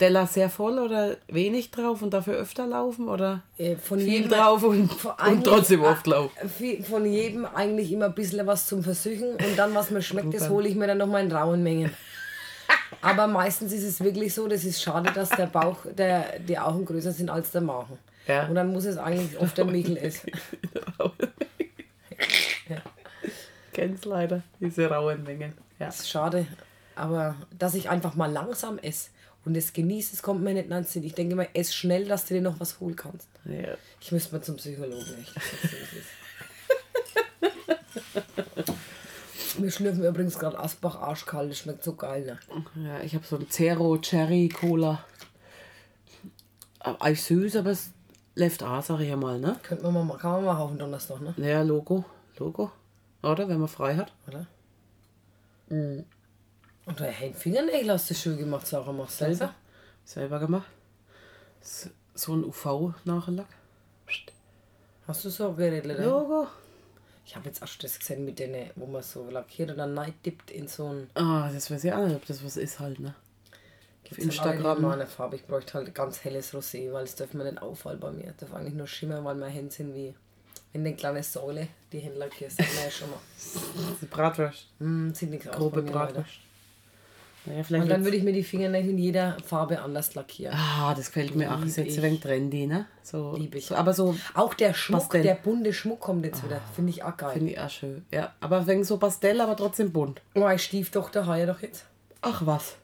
Della 0.00 0.26
sehr 0.26 0.50
voll 0.50 0.80
oder 0.80 1.18
wenig 1.28 1.70
drauf 1.70 2.02
und 2.02 2.10
dafür 2.12 2.34
öfter 2.34 2.66
laufen 2.66 3.08
oder 3.08 3.42
Äh, 3.58 3.76
von 3.76 4.00
viel 4.00 4.08
jedem- 4.08 4.30
drauf 4.30 4.64
und, 4.64 4.90
und 5.30 5.44
trotzdem 5.44 5.84
oft 5.84 6.04
laufen? 6.08 6.32
Von 6.82 7.06
jedem 7.06 7.44
eigentlich 7.46 7.92
immer 7.92 8.06
ein 8.06 8.14
bisschen 8.14 8.44
was 8.44 8.66
zum 8.66 8.82
Versüchen 8.82 9.34
und 9.34 9.56
dann, 9.56 9.72
was 9.74 9.90
mir 9.92 10.02
schmeckt, 10.02 10.34
das 10.34 10.48
hole 10.48 10.66
ich 10.68 10.74
mir 10.74 10.88
dann 10.88 10.98
nochmal 10.98 11.22
in 11.24 11.30
rauen 11.30 11.62
Mengen. 11.62 11.92
Aber 13.00 13.26
meistens 13.26 13.72
ist 13.72 13.84
es 13.84 14.00
wirklich 14.00 14.34
so, 14.34 14.46
das 14.48 14.64
ist 14.64 14.82
schade, 14.82 15.10
dass 15.12 15.30
der 15.30 15.46
Bauch, 15.46 15.78
der, 15.96 16.38
die 16.38 16.58
Augen 16.58 16.84
größer 16.84 17.12
sind 17.12 17.30
als 17.30 17.50
der 17.50 17.60
Magen. 17.60 17.98
Ja. 18.26 18.46
Und 18.46 18.54
dann 18.54 18.72
muss 18.72 18.84
es 18.84 18.96
eigentlich 18.96 19.38
oft 19.38 19.56
der 19.58 19.64
Michel 19.66 19.96
essen. 19.96 20.30
Kenn's 23.72 24.04
leider, 24.04 24.42
diese 24.60 24.88
rauen 24.88 25.24
Mengen. 25.24 25.52
Ja. 25.78 25.86
Das 25.86 26.00
ist 26.00 26.10
schade. 26.10 26.46
Aber 26.94 27.34
dass 27.58 27.74
ich 27.74 27.90
einfach 27.90 28.14
mal 28.14 28.30
langsam 28.30 28.78
esse 28.78 29.10
und 29.44 29.56
es 29.56 29.72
genieße, 29.72 30.14
es 30.14 30.22
kommt 30.22 30.42
mir 30.42 30.54
nicht 30.54 30.66
in 30.66 30.70
den 30.70 30.84
Sinn. 30.84 31.02
Ich 31.02 31.14
denke 31.14 31.32
immer, 31.32 31.46
ess 31.54 31.74
schnell, 31.74 32.06
dass 32.06 32.26
du 32.26 32.34
dir 32.34 32.40
noch 32.40 32.60
was 32.60 32.78
holen 32.80 32.94
kannst. 32.96 33.28
Ja. 33.44 33.76
Ich 34.00 34.12
müsste 34.12 34.32
mal 34.32 34.42
zum 34.42 34.56
Psychologen. 34.56 35.16
echt. 35.20 35.36
Ich 35.36 35.42
sag's 35.42 35.60
dir, 35.62 35.70
wie 35.70 35.82
es 35.82 35.92
ist. 35.92 36.08
Wir 39.58 39.70
schlürfen 39.70 40.04
übrigens 40.04 40.38
gerade 40.38 40.58
Asbach 40.58 41.00
arschkalt. 41.00 41.50
Das 41.50 41.58
schmeckt 41.58 41.84
so 41.84 41.94
geil. 41.94 42.24
Ne? 42.24 42.38
Ja, 42.84 43.00
ich 43.00 43.14
habe 43.14 43.24
so 43.24 43.36
ein 43.36 43.48
Zero 43.50 43.98
Cherry 43.98 44.48
Cola. 44.48 45.04
Eigentlich 46.80 47.22
süß, 47.22 47.56
aber 47.56 47.70
es 47.70 47.90
läuft 48.34 48.62
auch, 48.62 48.82
sag 48.82 49.00
ich 49.00 49.08
ja 49.08 49.16
mal, 49.16 49.38
ne? 49.38 49.58
Könnte 49.62 49.90
man 49.90 50.06
mal, 50.06 50.18
kann 50.18 50.32
man 50.32 50.44
mal 50.44 50.58
auf 50.58 50.76
Donnerstag, 50.76 51.20
ne? 51.20 51.34
Ja, 51.36 51.62
Logo. 51.62 52.04
Logo. 52.38 52.70
Oder? 53.22 53.48
Wenn 53.48 53.58
man 53.58 53.68
frei 53.68 53.96
hat. 53.96 54.12
Oder? 54.28 54.46
Und 56.86 57.00
der 57.00 57.10
hey, 57.10 57.32
Fingernägel 57.32 57.92
hast 57.92 58.10
du 58.10 58.14
schön 58.14 58.36
gemacht, 58.36 58.66
Sarah. 58.66 58.92
Machst 58.92 59.20
du 59.20 59.24
selber? 59.24 59.54
Selber 60.04 60.38
gemacht. 60.38 60.68
So 62.14 62.34
ein 62.34 62.44
UV-Nagellack. 62.44 63.48
Hast 65.06 65.24
du 65.24 65.30
so 65.30 65.52
geredet? 65.52 65.98
oder? 65.98 66.04
Logo. 66.04 66.46
Ich 67.26 67.36
habe 67.36 67.46
jetzt 67.46 67.62
auch 67.62 67.66
schon 67.66 67.80
das 67.82 67.98
gesehen 67.98 68.24
mit 68.24 68.38
denen, 68.38 68.70
wo 68.76 68.86
man 68.86 69.02
so 69.02 69.28
lackiert 69.30 69.70
und 69.70 69.78
dann 69.78 70.14
dippt 70.24 70.50
in 70.50 70.68
so 70.68 70.88
ein. 70.88 71.10
Ah, 71.14 71.50
das 71.52 71.70
weiß 71.70 71.84
ich 71.84 71.92
auch 71.92 72.06
nicht, 72.06 72.16
ob 72.16 72.26
das 72.26 72.44
was 72.44 72.56
ist 72.56 72.80
halt, 72.80 73.00
ne? 73.00 73.14
Auf 74.10 74.18
Instagram. 74.18 74.82
Meine 74.82 75.06
Farbe. 75.06 75.36
Ich 75.36 75.46
bräuchte 75.46 75.74
halt 75.74 75.94
ganz 75.94 76.22
helles 76.24 76.52
Rosé, 76.52 76.92
weil 76.92 77.04
es 77.04 77.14
darf 77.14 77.32
mir 77.32 77.44
nicht 77.44 77.62
auffallen 77.62 78.00
bei 78.00 78.12
mir. 78.12 78.26
Es 78.26 78.36
darf 78.36 78.52
eigentlich 78.54 78.74
nur 78.74 78.86
schimmern, 78.86 79.24
weil 79.24 79.34
meine 79.34 79.52
Hände 79.52 79.72
sind 79.72 79.94
wie 79.94 80.14
in 80.72 80.80
eine 80.80 80.94
kleine 80.94 81.22
Säule, 81.22 81.68
die 81.92 82.00
Hände 82.00 82.18
lackierst. 82.18 82.58
Das 82.58 82.84
ja 82.84 82.90
schon 82.90 83.10
mal. 83.10 83.18
Die 84.00 84.06
Bratwurst. 84.10 84.68
Mm, 84.78 85.12
sieht 85.12 85.30
nichts 85.30 85.48
aus. 85.48 85.56
Grobe 85.56 85.80
leider. 85.80 86.24
Naja, 87.46 87.62
Und 87.82 87.88
dann 87.88 88.04
würde 88.04 88.16
ich 88.16 88.22
mir 88.22 88.32
die 88.32 88.42
Fingernägel 88.42 88.90
in 88.92 88.98
jeder 88.98 89.36
Farbe 89.44 89.82
anders 89.82 90.14
lackieren. 90.14 90.56
Ah, 90.56 90.94
das 90.94 91.06
gefällt 91.08 91.34
mir 91.36 91.52
auch. 91.52 91.58
Das 91.60 91.68
ist 91.70 91.76
jetzt 91.76 91.98
ein 91.98 92.02
wenig 92.04 92.20
trendy, 92.20 92.66
ne? 92.66 92.86
So, 93.02 93.36
Lieb 93.36 93.54
ich. 93.54 93.66
So, 93.66 93.74
aber 93.74 93.92
so 93.92 94.16
Auch 94.32 94.54
der 94.54 94.72
Schmuck, 94.72 95.02
Pastell. 95.02 95.22
der 95.24 95.34
bunte 95.34 95.72
Schmuck 95.74 96.00
kommt 96.00 96.24
jetzt 96.24 96.42
wieder. 96.42 96.60
Finde 96.74 96.90
ich 96.90 97.02
auch 97.02 97.16
geil. 97.16 97.32
finde 97.34 97.52
ich 97.52 97.60
auch 97.60 97.68
schön. 97.68 98.06
Ja, 98.10 98.32
aber 98.40 98.66
wenig 98.66 98.86
so 98.86 98.96
Pastell, 98.96 99.40
aber 99.42 99.56
trotzdem 99.56 99.92
bunt. 99.92 100.22
Meine 100.34 100.58
Stieftochter 100.58 101.26
hat 101.26 101.38
ja 101.38 101.46
doch 101.46 101.60
jetzt. 101.60 101.84
Ach 102.22 102.46
was. 102.46 102.76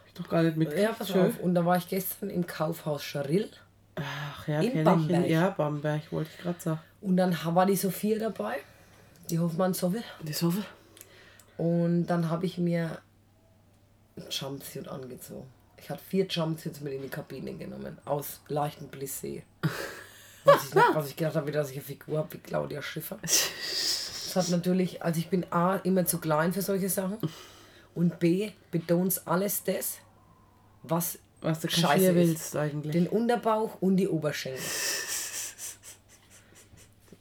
Hab 0.00 0.06
ich 0.06 0.12
doch 0.14 0.28
gar 0.30 0.42
nicht 0.42 0.56
mit. 0.56 0.72
Ja, 0.78 0.92
pass 0.92 1.08
Schön. 1.10 1.26
auf. 1.26 1.38
Und 1.40 1.54
da 1.54 1.66
war 1.66 1.76
ich 1.76 1.86
gestern 1.88 2.30
im 2.30 2.46
Kaufhaus 2.46 3.02
Scharill. 3.04 3.50
Ach 3.96 4.48
ja, 4.48 4.60
In 4.60 4.70
kenn 4.70 4.78
ich. 4.78 4.84
Bamberg. 4.84 5.28
Ja, 5.28 5.50
Bamberg, 5.50 6.10
wollte 6.10 6.30
ich 6.34 6.42
gerade 6.42 6.58
sagen. 6.60 6.80
Und 7.02 7.18
dann 7.18 7.36
war 7.44 7.66
die 7.66 7.76
Sophia 7.76 8.18
dabei, 8.18 8.56
die 9.28 9.38
Hofmann 9.38 9.74
Sovel. 9.74 10.02
Die 10.22 10.32
Soffel? 10.32 10.64
Und 11.58 12.06
dann 12.06 12.30
habe 12.30 12.46
ich 12.46 12.56
mir 12.58 12.98
Jumpsuit 14.30 14.88
angezogen. 14.88 15.46
Ich 15.76 15.90
hatte 15.90 16.02
vier 16.08 16.26
Jumpsuits 16.26 16.80
mit 16.80 16.92
in 16.94 17.02
die 17.02 17.08
Kabine 17.08 17.52
genommen, 17.54 17.98
aus 18.04 18.40
leichtem 18.48 18.88
Plissé. 18.88 19.42
Was 20.44 20.66
ich, 20.68 20.74
nicht, 20.74 20.86
was 20.94 21.08
ich 21.08 21.16
gedacht 21.16 21.36
habe, 21.36 21.50
dass 21.52 21.70
ich 21.70 21.76
eine 21.76 21.84
Figur 21.84 22.18
habe 22.18 22.34
wie 22.34 22.38
Claudia 22.38 22.82
Schiffer. 22.82 23.16
Das 23.22 24.32
hat 24.36 24.50
natürlich, 24.50 25.02
also 25.02 25.18
ich 25.18 25.28
bin 25.30 25.46
A, 25.50 25.76
immer 25.76 26.04
zu 26.04 26.18
klein 26.18 26.52
für 26.52 26.60
solche 26.60 26.90
Sachen. 26.90 27.16
Und 27.94 28.18
B, 28.18 28.50
betont 28.70 29.22
alles 29.24 29.64
das, 29.64 30.00
was 30.82 31.18
Was 31.40 31.60
du 31.60 31.70
Scheiße 31.70 31.86
kaschieren 31.86 32.16
ist. 32.18 32.28
willst 32.28 32.56
eigentlich. 32.56 32.92
den 32.92 33.06
Unterbauch 33.06 33.80
und 33.80 33.96
die 33.96 34.06
Oberschenkel. 34.06 34.60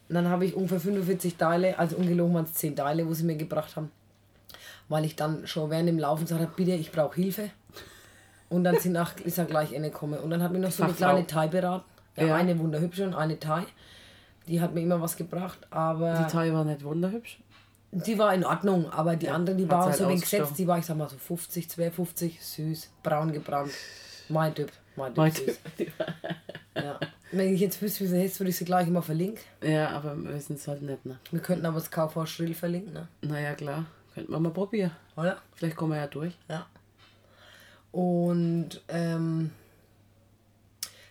Und 0.09 0.15
dann 0.15 0.27
habe 0.27 0.45
ich 0.45 0.53
ungefähr 0.53 0.81
45 0.81 1.37
Teile, 1.37 1.79
also 1.79 1.95
ungelogen 1.95 2.33
waren 2.33 2.43
es 2.45 2.55
10 2.55 2.75
Teile, 2.75 3.07
wo 3.07 3.13
sie 3.13 3.23
mir 3.23 3.37
gebracht 3.37 3.77
haben. 3.77 3.89
Weil 4.89 5.05
ich 5.05 5.15
dann 5.15 5.47
schon 5.47 5.69
während 5.69 5.87
dem 5.89 5.99
Laufen 5.99 6.23
gesagt 6.25 6.41
habe, 6.41 6.51
bitte, 6.55 6.71
ich 6.71 6.91
brauche 6.91 7.15
Hilfe. 7.15 7.49
Und 8.49 8.63
dann 8.65 8.77
sind 8.79 8.91
nach, 8.93 9.15
ist 9.17 9.37
er 9.37 9.45
gleich 9.45 9.75
eine 9.75 9.89
gekommen. 9.89 10.19
Und 10.19 10.29
dann 10.29 10.43
hat 10.43 10.51
mir 10.51 10.59
noch 10.59 10.71
so 10.71 10.83
eine 10.83 10.93
kleine 10.93 11.25
Thai 11.25 11.47
beraten. 11.47 11.85
Ja, 12.15 12.25
Ja. 12.27 12.35
Eine 12.35 12.57
wunderhübsche 12.59 13.05
und 13.05 13.15
eine 13.15 13.39
Thai. 13.39 13.63
Die 14.47 14.61
hat 14.61 14.73
mir 14.73 14.81
immer 14.81 15.01
was 15.01 15.15
gebracht, 15.17 15.59
aber 15.71 16.13
Die 16.25 16.31
Thai 16.31 16.53
war 16.53 16.63
nicht 16.65 16.83
wunderhübsch. 16.83 17.39
die 17.91 18.17
war 18.19 18.33
in 18.33 18.43
Ordnung, 18.45 18.89
aber 18.91 19.15
die 19.15 19.29
andere, 19.29 19.55
die 19.55 19.67
war 19.69 19.85
halt 19.85 19.95
so 19.95 20.07
gesetzt, 20.07 20.53
die 20.57 20.67
war, 20.67 20.77
ich 20.79 20.85
sag 20.85 20.97
mal 20.97 21.09
so 21.09 21.15
50, 21.17 21.69
52, 21.69 22.43
süß, 22.43 22.89
braun 23.03 23.31
gebrannt. 23.31 23.71
Mein 24.29 24.53
Typ, 24.53 24.71
mein 24.95 25.09
Typ. 25.13 25.17
Mein 25.17 25.31
süß. 25.31 25.59
Ja. 26.75 26.99
Wenn 27.31 27.53
ich 27.53 27.61
jetzt 27.61 27.81
wüsste, 27.81 28.03
wie 28.03 28.07
sie 28.07 28.19
heißt, 28.21 28.39
würde 28.39 28.49
ich 28.49 28.57
sie 28.57 28.65
gleich 28.65 28.87
immer 28.87 29.01
verlinken. 29.01 29.39
Ja, 29.63 29.89
aber 29.91 30.15
wir 30.21 30.33
wissen 30.33 30.55
es 30.55 30.67
halt 30.67 30.81
nicht, 30.81 31.05
ne? 31.05 31.17
Wir 31.31 31.39
könnten 31.39 31.65
aber 31.65 31.79
das 31.79 31.89
Kaufhaus 31.89 32.29
Schrill 32.29 32.53
verlinken, 32.53 32.93
ne? 32.93 33.07
Naja, 33.21 33.53
klar. 33.55 33.85
Könnten 34.13 34.31
wir 34.31 34.39
mal 34.39 34.51
probieren. 34.51 34.91
Oder? 35.15 35.37
Vielleicht 35.55 35.75
kommen 35.75 35.91
wir 35.93 35.99
ja 35.99 36.07
durch. 36.07 36.33
Ja. 36.49 36.65
Und 37.91 38.81
ähm, 38.87 39.51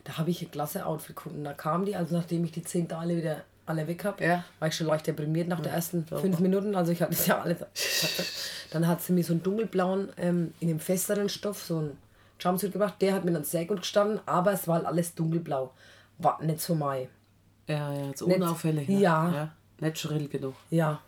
da 0.05 0.19
habe 0.19 0.31
ich 0.31 0.43
ein 0.43 0.51
klasse 0.51 0.85
Outfit 0.87 1.17
gefunden. 1.17 1.45
Da 1.45 1.53
kam 1.53 1.85
die, 1.85 1.95
also 1.97 2.17
nachdem 2.17 2.45
ich 2.45 2.53
die 2.53 2.63
zehn 2.63 2.89
Teile 2.89 3.17
wieder 3.17 3.45
alle 3.67 3.87
weg 3.87 4.05
habe, 4.05 4.25
Ja. 4.25 4.45
war 4.59 4.69
ich 4.69 4.75
schon 4.77 4.89
leicht 4.89 5.07
deprimiert 5.07 5.47
nach 5.49 5.61
der 5.61 5.73
ersten 5.73 6.01
super. 6.01 6.19
fünf 6.21 6.41
Minuten. 6.41 6.75
Also 6.75 6.91
ich 6.93 7.01
hatte 7.01 7.13
es 7.13 7.27
ja 7.27 7.41
alles. 7.41 7.59
Dann 8.71 8.89
hat 8.89 9.01
sie 9.03 9.13
mir 9.13 9.23
so 9.23 9.33
einen 9.33 9.43
dunkelblauen, 9.43 10.09
ähm, 10.17 10.55
in 10.61 10.69
einem 10.71 10.81
festeren 10.81 11.29
Stoff, 11.29 11.63
so 11.63 11.79
einen 11.79 11.99
Jumpsuit 12.41 12.73
gemacht. 12.73 12.95
Der 13.01 13.15
hat 13.15 13.25
mir 13.25 13.31
dann 13.33 13.45
sehr 13.45 13.67
gut 13.67 13.81
gestanden, 13.83 14.19
aber 14.27 14.53
es 14.53 14.67
war 14.67 14.77
halt 14.77 14.87
alles 14.87 15.15
dunkelblau. 15.15 15.73
War 16.19 16.43
nicht 16.43 16.61
so 16.61 16.75
mein. 16.75 17.09
Ja, 17.69 17.93
ja, 17.93 18.07
Nicht- 18.07 18.23
unauffällig. 18.23 18.89
Ne? 18.89 18.99
Ja. 18.99 19.33
ja. 19.33 19.49
Nicht 19.79 19.99
schrill 19.99 20.27
genug. 20.29 20.55
Ja. 20.71 21.01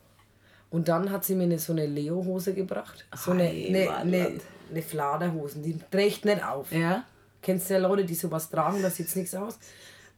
Und 0.75 0.89
dann 0.89 1.13
hat 1.13 1.25
sie 1.25 1.37
mir 1.37 1.45
eine, 1.45 1.61
so 1.61 1.73
eine 1.73 1.87
Leo-Hose 1.87 2.53
gebracht. 2.53 3.07
So 3.15 3.31
eine, 3.31 3.45
eine, 3.45 3.95
eine, 3.95 4.41
eine 4.69 4.83
Fladerhosen. 4.83 5.63
Die 5.63 5.79
trägt 5.89 6.25
nicht 6.25 6.45
auf. 6.45 6.73
Ja? 6.73 7.05
Kennst 7.43 7.71
du 7.71 7.75
ja 7.75 7.81
Leute, 7.81 8.05
die 8.05 8.17
sowas 8.17 8.51
tragen, 8.51 8.83
da 8.83 8.91
sieht 8.91 9.15
nichts 9.15 9.37
aus. 9.37 9.57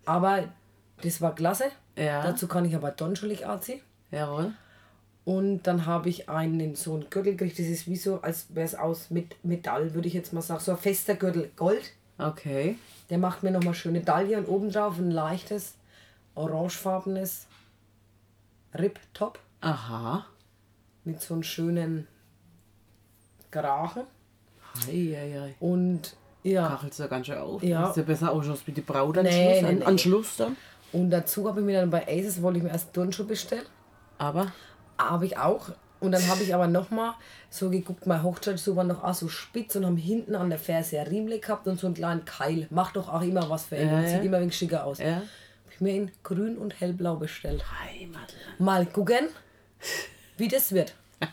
Aber 0.07 0.45
das 1.03 1.21
war 1.21 1.35
klasse. 1.35 1.65
Ja. 1.95 2.23
Dazu 2.23 2.49
kann 2.49 2.65
ich 2.65 2.75
aber 2.75 2.91
Donschulig 2.91 3.45
anziehen. 3.47 3.83
Jawohl. 4.11 4.55
Und 5.27 5.65
dann 5.65 5.85
habe 5.85 6.09
ich 6.09 6.31
einen 6.31 6.75
so 6.75 6.95
einen 6.95 7.11
Gürtel 7.11 7.37
gekriegt, 7.37 7.59
das 7.59 7.67
ist 7.67 7.87
wie 7.87 7.97
so, 7.97 8.23
als 8.23 8.47
wäre 8.55 8.65
es 8.65 8.75
aus 8.75 9.11
mit 9.11 9.45
Metall, 9.45 9.93
würde 9.93 10.09
ich 10.09 10.15
jetzt 10.15 10.33
mal 10.33 10.41
sagen. 10.41 10.61
So 10.61 10.73
ein 10.73 10.79
fester 10.79 11.17
Gürtel, 11.17 11.51
Gold. 11.57 11.93
Okay. 12.17 12.79
Der 13.11 13.19
macht 13.19 13.43
mir 13.43 13.51
nochmal 13.51 13.75
schöne 13.75 14.03
Taille 14.03 14.39
und 14.39 14.49
obendrauf 14.49 14.97
ein 14.97 15.11
leichtes, 15.11 15.75
orangefarbenes 16.35 17.47
Rip-Top 18.73 19.39
Aha. 19.61 20.25
Mit 21.07 21.21
so 21.23 21.35
einem 21.35 21.43
schönen 21.43 22.07
Grachen. 23.51 24.03
Eieiei. 24.89 25.55
Und 25.61 26.17
ja, 26.43 26.69
Kachelst 26.69 27.01
du 27.01 27.09
ganz 27.09 27.27
schön 27.27 27.39
auf. 27.39 27.63
Ja. 27.63 27.89
Ist 27.91 27.97
ja 27.97 28.03
besser 28.03 28.31
ausschaust 28.33 28.67
wie 28.67 28.73
die 28.73 28.81
Braut 28.83 29.17
am 29.19 29.25
Nee, 29.25 29.31
Schluss. 29.31 29.63
nee, 29.63 29.69
An, 29.69 29.79
nee. 29.79 29.85
an 29.85 29.99
Schluss 29.99 30.37
dann. 30.37 30.57
und 30.93 31.11
dazu 31.11 31.49
habe 31.49 31.61
ich 31.61 31.67
mir 31.67 31.81
dann 31.81 31.91
bei 31.91 32.07
Aces, 32.07 32.43
wollte 32.43 32.59
ich 32.59 32.65
mir 32.65 32.71
erst 32.71 32.93
Turnschuhe 32.93 33.27
bestellen. 33.27 33.65
Aber 34.19 34.53
Habe 34.99 35.27
ich 35.27 35.37
auch. 35.39 35.71
Und 35.99 36.13
dann 36.13 36.27
habe 36.29 36.43
ich 36.43 36.55
aber 36.55 36.67
nochmal 36.67 37.15
so 37.49 37.71
geguckt, 37.71 38.07
mein 38.07 38.23
Hochzeitsschuh 38.23 38.77
war 38.77 38.85
noch 38.85 39.03
auch 39.03 39.15
so 39.15 39.29
spitz 39.29 39.77
und 39.77 39.87
haben 39.87 39.97
hinten 39.97 40.35
an 40.35 40.51
der 40.51 40.59
Ferse 40.59 41.01
ein 41.01 41.07
Riemle 41.07 41.39
gehabt 41.39 41.67
und 41.67 41.81
so 41.81 41.87
einen 41.87 41.95
kleinen 41.95 42.25
Keil. 42.27 42.67
Macht 42.71 42.97
doch 42.97 43.13
auch 43.13 43.23
immer 43.23 43.49
was 43.49 43.65
für 43.65 43.77
ihn. 43.77 43.89
Ja, 43.89 44.03
Sieht 44.03 44.19
ja. 44.19 44.23
immer 44.23 44.37
ein 44.37 44.43
wenig 44.43 44.57
schicker 44.57 44.85
aus. 44.85 44.99
Ja. 44.99 45.17
Habe 45.17 45.25
ich 45.71 45.81
mir 45.81 45.95
in 45.95 46.11
grün 46.23 46.59
und 46.59 46.79
hellblau 46.81 47.17
bestellt. 47.17 47.65
Heimatland. 47.83 48.31
Mal 48.59 48.85
gucken, 48.87 49.29
wie 50.37 50.49
das 50.49 50.73
wird. 50.73 50.95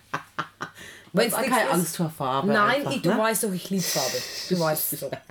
Wenn 1.14 1.32
War 1.32 1.44
keine 1.44 1.70
Angst 1.70 1.98
vor 1.98 2.10
Farbe. 2.10 2.48
Nein, 2.48 2.78
einfach, 2.78 2.92
ich, 2.92 3.02
du 3.02 3.10
ne? 3.10 3.20
weißt 3.20 3.44
doch, 3.44 3.54
ich 3.54 3.70
liebe 3.70 3.84
Farbe. 3.84 4.18
Du 4.50 4.60
weißt 4.60 4.94
es 4.94 5.00
so. 5.00 5.12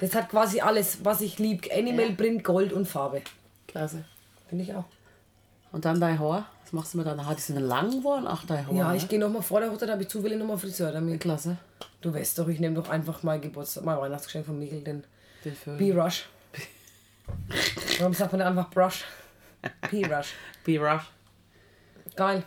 Das 0.00 0.12
hat 0.14 0.28
quasi 0.28 0.60
alles, 0.60 1.04
was 1.04 1.20
ich 1.20 1.38
liebe. 1.38 1.72
Animal 1.72 2.10
Print, 2.12 2.42
Gold 2.42 2.72
und 2.72 2.86
Farbe. 2.86 3.22
Klasse. 3.68 4.04
Finde 4.48 4.64
ich 4.64 4.74
auch. 4.74 4.84
Und 5.72 5.84
dann 5.84 6.00
dein 6.00 6.18
Haar. 6.18 6.46
Was 6.62 6.72
machst 6.72 6.94
du 6.94 6.98
mit 6.98 7.06
deiner 7.06 7.24
Haar? 7.24 7.36
Die 7.36 7.40
sind 7.40 7.60
lang 7.60 7.90
geworden? 7.90 8.26
Ach, 8.28 8.44
dein 8.44 8.66
Haar. 8.66 8.74
Ja, 8.74 8.90
ne? 8.90 8.96
ich 8.96 9.08
gehe 9.08 9.18
nochmal 9.18 9.42
vor 9.42 9.60
der 9.60 9.70
Hochzeit, 9.70 9.88
habe 9.88 10.02
ich 10.02 10.08
zufällig 10.08 10.38
nochmal 10.38 10.58
Friseur 10.58 10.92
damit. 10.92 11.20
Klasse. 11.20 11.56
Du 12.00 12.12
weißt 12.12 12.38
doch, 12.38 12.48
ich 12.48 12.60
nehme 12.60 12.74
doch 12.74 12.90
einfach 12.90 13.22
mein 13.22 13.40
Geburtstag, 13.40 13.84
mein 13.84 13.96
Weihnachtsgeschenk 13.96 14.44
von 14.44 14.58
Mikkel, 14.58 14.82
den 14.82 15.04
Den. 15.44 15.78
B-Rush. 15.78 16.26
Warum 17.98 18.14
sagt 18.14 18.32
man 18.32 18.42
einfach 18.42 18.68
Brush? 18.70 19.04
P-Rush. 19.88 20.34
B-Rush. 20.64 21.10
Geil. 22.16 22.44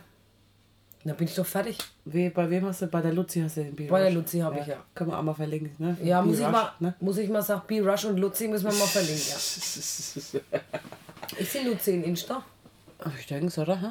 Da 1.08 1.14
bin 1.14 1.26
ich 1.26 1.34
doch 1.34 1.46
fertig. 1.46 1.78
Wie, 2.04 2.28
bei 2.28 2.50
wem 2.50 2.66
hast 2.66 2.82
du? 2.82 2.86
Bei 2.86 3.00
der 3.00 3.12
Luzi 3.14 3.40
hast 3.40 3.56
du 3.56 3.64
den 3.64 3.88
Bei 3.88 4.00
der 4.02 4.10
Luzi 4.10 4.40
habe 4.40 4.60
ich 4.60 4.66
ja. 4.66 4.76
Können 4.94 5.10
wir 5.10 5.18
auch 5.18 5.22
mal 5.22 5.32
verlinken, 5.32 5.70
ne? 5.78 5.96
Ja, 6.02 6.20
muss 6.20 6.34
ich, 6.34 6.40
B-Rush, 6.40 6.52
mal, 6.52 6.72
Ne? 6.80 6.94
muss 7.00 7.16
ich 7.16 7.30
mal 7.30 7.40
sagen, 7.42 7.62
B-Rush 7.66 8.04
und 8.04 8.18
Luzi 8.18 8.46
müssen 8.48 8.66
wir 8.70 8.74
mal 8.78 8.86
verlinken. 8.86 9.24
Ja. 9.28 10.40
Ich 11.38 11.50
sehe 11.50 11.62
Luzi 11.68 11.92
in 11.94 12.04
Insta. 12.04 12.42
Ich 13.18 13.26
denke 13.26 13.46
es, 13.46 13.58
oder? 13.58 13.80
hä? 13.80 13.88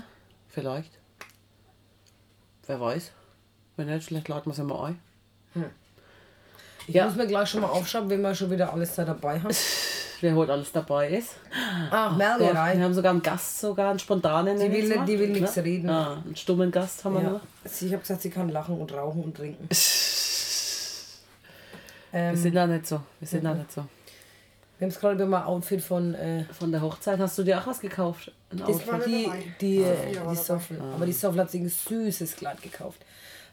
Vielleicht. 0.50 0.92
Wer 2.68 2.80
weiß. 2.82 3.12
Wenn 3.78 3.88
nicht, 3.88 4.08
vielleicht 4.08 4.28
laden 4.28 4.52
wir 4.52 4.54
sie 4.54 4.64
mal 4.64 4.86
ein. 4.88 5.00
Ich 6.88 6.96
Ja. 6.96 7.06
muss 7.06 7.16
mir 7.16 7.28
gleich 7.28 7.50
schon 7.50 7.62
mal 7.62 7.68
aufschreiben, 7.70 8.10
wenn 8.10 8.22
wir 8.22 8.34
schon 8.36 8.50
wieder 8.52 8.72
alles 8.74 8.96
da 8.96 9.06
dabei 9.06 9.40
haben. 9.40 9.56
Wer 10.22 10.36
heute 10.36 10.54
alles 10.54 10.72
dabei 10.72 11.10
ist. 11.10 11.36
Ach, 11.92 12.18
Ja, 12.18 12.38
ja, 12.38 12.40
wir 12.40 12.56
rein. 12.56 12.82
haben 12.84 12.94
sogar 12.94 13.12
einen 13.12 13.22
Gast, 13.22 13.60
sogar 13.60 13.90
einen 13.92 14.00
spontanen. 14.00 14.60
Die 14.60 14.72
will 14.72 15.06
die 15.06 15.20
will 15.20 15.30
ne? 15.30 15.40
nichts 15.42 15.58
reden. 15.58 15.90
Ah, 15.90 16.22
einen 16.26 16.36
stummen 16.36 16.72
Gast 16.72 17.06
haben 17.06 17.16
wir 17.16 17.22
Ja. 17.22 17.30
nur. 17.30 17.42
Ich 17.66 17.92
habe 17.92 18.00
gesagt, 18.02 18.22
sie 18.22 18.30
kann 18.32 18.50
lachen 18.50 18.80
und 18.80 18.92
rauchen 18.94 19.24
und 19.24 19.38
trinken. 19.38 19.68
Wir 22.12 22.20
Ähm, 22.22 22.36
sind 22.36 22.56
da 22.56 22.66
nicht 22.66 22.88
so. 22.88 23.02
Wir 23.20 23.28
sind 23.28 23.44
da 23.44 23.54
nicht 23.54 23.72
so. 23.72 23.82
wir 24.80 24.86
haben 24.86 24.90
es 24.92 25.00
gerade 25.00 25.16
über 25.16 25.26
mein 25.26 25.44
Outfit 25.44 25.82
von 25.82 26.16
äh, 26.16 26.46
Von 26.58 26.72
der 26.72 26.82
Hochzeit 26.82 27.20
hast 27.20 27.38
du 27.38 27.44
dir 27.44 27.60
auch 27.60 27.68
was 27.68 27.80
gekauft? 27.82 28.32
Ein 28.50 28.60
das 28.60 28.70
Outfit? 28.70 28.88
war 28.92 29.00
die, 29.00 29.30
die, 29.60 29.84
Ah, 29.84 29.88
äh, 29.90 30.10
die 30.10 30.16
dabei. 30.16 30.34
Soffel. 30.36 30.82
Aber 30.96 31.06
die 31.06 31.12
Soffel 31.12 31.42
hat 31.42 31.52
sich 31.52 31.62
ein 31.62 31.70
süßes 31.70 32.38
Kleid 32.38 32.62
gekauft. 32.62 33.02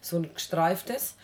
So 0.01 0.17
ein 0.19 0.33
gestreiftes, 0.33 1.17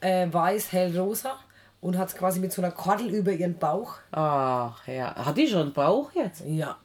äh, 0.00 0.28
weiß, 0.30 0.70
hellrosa 0.72 1.36
und 1.80 1.96
hat 1.96 2.08
es 2.08 2.16
quasi 2.16 2.40
mit 2.40 2.52
so 2.52 2.60
einer 2.62 2.70
Kordel 2.72 3.08
über 3.10 3.32
ihren 3.32 3.58
Bauch. 3.58 3.94
Ach 4.12 4.86
ja. 4.86 5.14
Hat 5.14 5.36
die 5.36 5.46
schon 5.48 5.60
einen 5.62 5.72
Bauch 5.72 6.10
jetzt? 6.12 6.42
Ja. 6.46 6.76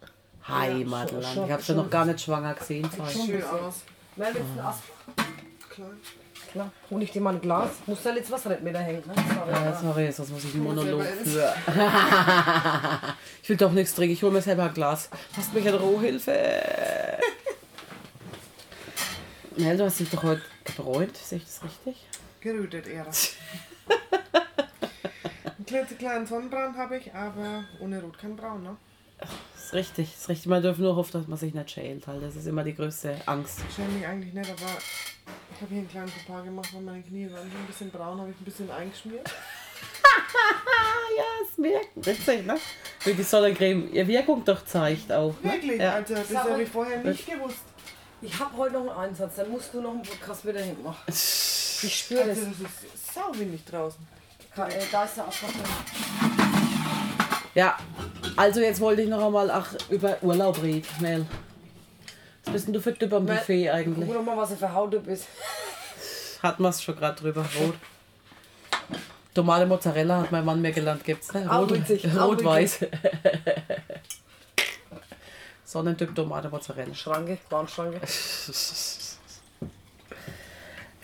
Heimatland. 0.48 1.26
schon- 1.26 1.46
ich 1.46 1.52
habe 1.52 1.62
sie 1.64 1.74
noch 1.74 1.90
gar 1.90 2.06
nicht 2.06 2.22
schwanger 2.22 2.54
gesehen. 2.54 2.90
Schön 3.12 3.44
aus. 3.44 3.82
Mel, 4.16 4.28
willst 4.34 4.40
du 4.56 4.60
einen 4.60 4.68
Ast? 4.68 4.84
Klar. 5.70 5.90
Klar. 6.52 6.72
Hol 6.92 7.02
ich 7.02 7.12
dir 7.12 7.22
mal 7.22 7.34
ein 7.34 7.42
Glas. 7.42 7.72
Muss 7.88 8.04
da 8.04 8.14
jetzt 8.14 8.30
Wasser 8.30 8.50
nicht 8.50 8.62
mehr 8.62 8.74
da 8.74 8.80
hängen. 8.80 9.02
Ne? 9.08 9.14
Sorry. 9.16 9.52
Ja, 9.52 9.74
sorry, 9.80 10.12
sonst 10.12 10.30
muss 10.32 10.44
ich 10.44 10.54
einen 10.54 10.64
Monolog 10.66 11.02
für. 11.04 11.54
ich 13.42 13.50
will 13.50 13.58
doch 13.58 13.72
nichts 13.72 13.96
trinken. 13.96 14.14
Ich 14.14 14.22
hole 14.22 14.32
mir 14.34 14.42
selber 14.44 14.66
ein 14.66 14.74
Glas. 14.76 15.10
Hast 15.36 15.52
mich 15.54 15.68
an 15.68 15.74
Rohhilfe? 15.76 16.32
Nell, 19.58 19.78
du 19.78 19.86
hast 19.86 20.00
dich 20.00 20.10
doch 20.12 20.22
heute 20.22 20.42
gebräunt. 20.64 21.18
Sehe 21.18 21.40
ich 21.40 21.46
das 21.46 21.64
richtig? 21.64 22.06
Gerührt 22.42 22.88
eher. 22.88 23.08
Einen 25.74 25.88
klitzekleinen 25.88 26.28
Sonnenbrand 26.28 26.78
habe 26.78 26.98
ich, 26.98 27.12
aber 27.16 27.64
ohne 27.80 28.00
Rot 28.00 28.20
kein 28.20 28.36
Braun, 28.36 28.62
ne? 28.62 28.78
Das 29.20 29.30
ist 29.66 29.74
richtig. 29.74 30.14
Ist 30.14 30.30
richtig. 30.30 30.46
Man 30.46 30.62
darf 30.62 30.78
nur 30.78 30.96
hoffen, 30.96 31.14
dass 31.14 31.28
man 31.28 31.38
sich 31.38 31.54
nicht 31.54 31.72
schält. 31.72 32.06
Halt. 32.06 32.22
Das 32.22 32.36
ist 32.36 32.46
immer 32.46 32.64
die 32.64 32.76
größte 32.76 33.16
Angst. 33.26 33.60
Ich 33.68 33.76
schäme 33.76 33.90
mich 33.90 34.06
eigentlich 34.06 34.34
nicht, 34.34 34.52
aber 34.52 34.70
ich 35.56 35.62
habe 35.62 35.70
hier 35.70 35.80
einen 35.80 35.90
kleinen 35.90 36.10
Fauxpas 36.10 36.44
gemacht, 36.44 36.70
weil 36.76 36.82
meine 36.82 37.02
Knie 37.02 37.28
waren 37.32 37.42
ein 37.42 37.66
bisschen 37.68 37.90
braun, 37.90 38.20
habe 38.20 38.30
ich 38.30 38.40
ein 38.40 38.46
bisschen 38.46 38.70
eingeschmiert. 38.70 39.28
Ja, 41.16 41.24
es 41.44 41.58
wirkt. 41.62 42.08
Witzig, 42.08 42.46
ne? 42.46 42.58
Wie 43.04 43.14
die 43.14 43.22
Sonnencreme 43.24 43.92
ihr 43.94 44.08
Wirkung 44.08 44.44
doch 44.44 44.66
zeigt 44.66 45.12
auch. 45.12 45.36
Ne? 45.44 45.54
Wirklich? 45.54 45.80
Ja. 45.80 45.94
Also, 45.94 46.16
das 46.16 46.34
habe 46.34 46.64
ich 46.64 46.70
vorher 46.70 47.04
nicht 47.04 47.26
gewusst. 47.28 47.60
Ich 48.22 48.40
habe 48.40 48.58
heute 48.58 48.74
noch 48.74 48.98
einen 48.98 49.10
Einsatz. 49.10 49.36
Dann 49.36 49.52
musst 49.52 49.72
du 49.74 49.82
noch 49.82 49.92
einen 49.92 50.02
Podcast 50.02 50.46
wieder 50.46 50.62
hinmachen. 50.62 51.04
Ich 51.86 52.00
spüre 52.00 52.26
das. 52.26 52.38
Also, 52.40 52.52
das 52.64 52.94
ist 52.96 53.14
sauwindig 53.14 53.66
draußen. 53.66 54.08
Äh, 54.56 54.86
Da 54.92 55.04
ist 55.04 55.18
der 55.18 55.24
Abwasser. 55.24 55.48
Ja, 57.56 57.78
also 58.36 58.62
jetzt 58.62 58.82
wollte 58.82 59.04
ich 59.04 59.10
noch 59.10 59.26
einmal 59.26 59.50
ach, 59.52 59.74
über 59.90 60.18
Urlaub 60.22 60.62
reden, 60.62 60.86
Mel. 61.00 61.26
Was 62.46 62.54
bist 62.54 62.68
denn 62.68 62.74
du 62.74 62.82
für 62.82 62.94
Typ 62.94 63.14
am 63.14 63.26
Buffet 63.26 63.70
eigentlich? 63.70 64.08
Guck 64.08 64.18
doch 64.18 64.24
mal, 64.24 64.38
was 64.38 64.52
er 64.52 64.58
für 64.58 64.74
Haut 64.74 64.94
du 64.94 65.00
bist. 65.00 65.28
Hatten 66.42 66.64
wir 66.64 66.70
es 66.70 66.82
schon 66.84 66.96
gerade 66.96 67.20
drüber, 67.20 67.46
rot. 67.60 67.76
Tomate 69.34 69.66
Mozzarella 69.66 70.22
hat 70.22 70.32
mein 70.32 70.46
Mann 70.46 70.62
mir 70.62 70.72
gelernt, 70.72 71.04
gibt's, 71.04 71.34
ne? 71.34 71.48
Rot, 71.48 71.72
Rot-Weiß. 71.72 72.80
Sonnentyp 75.66 76.14
Tomate 76.14 76.50
Mozzarella. 76.50 76.94
Schranke, 76.94 77.38
Bahnschranke. 77.50 78.00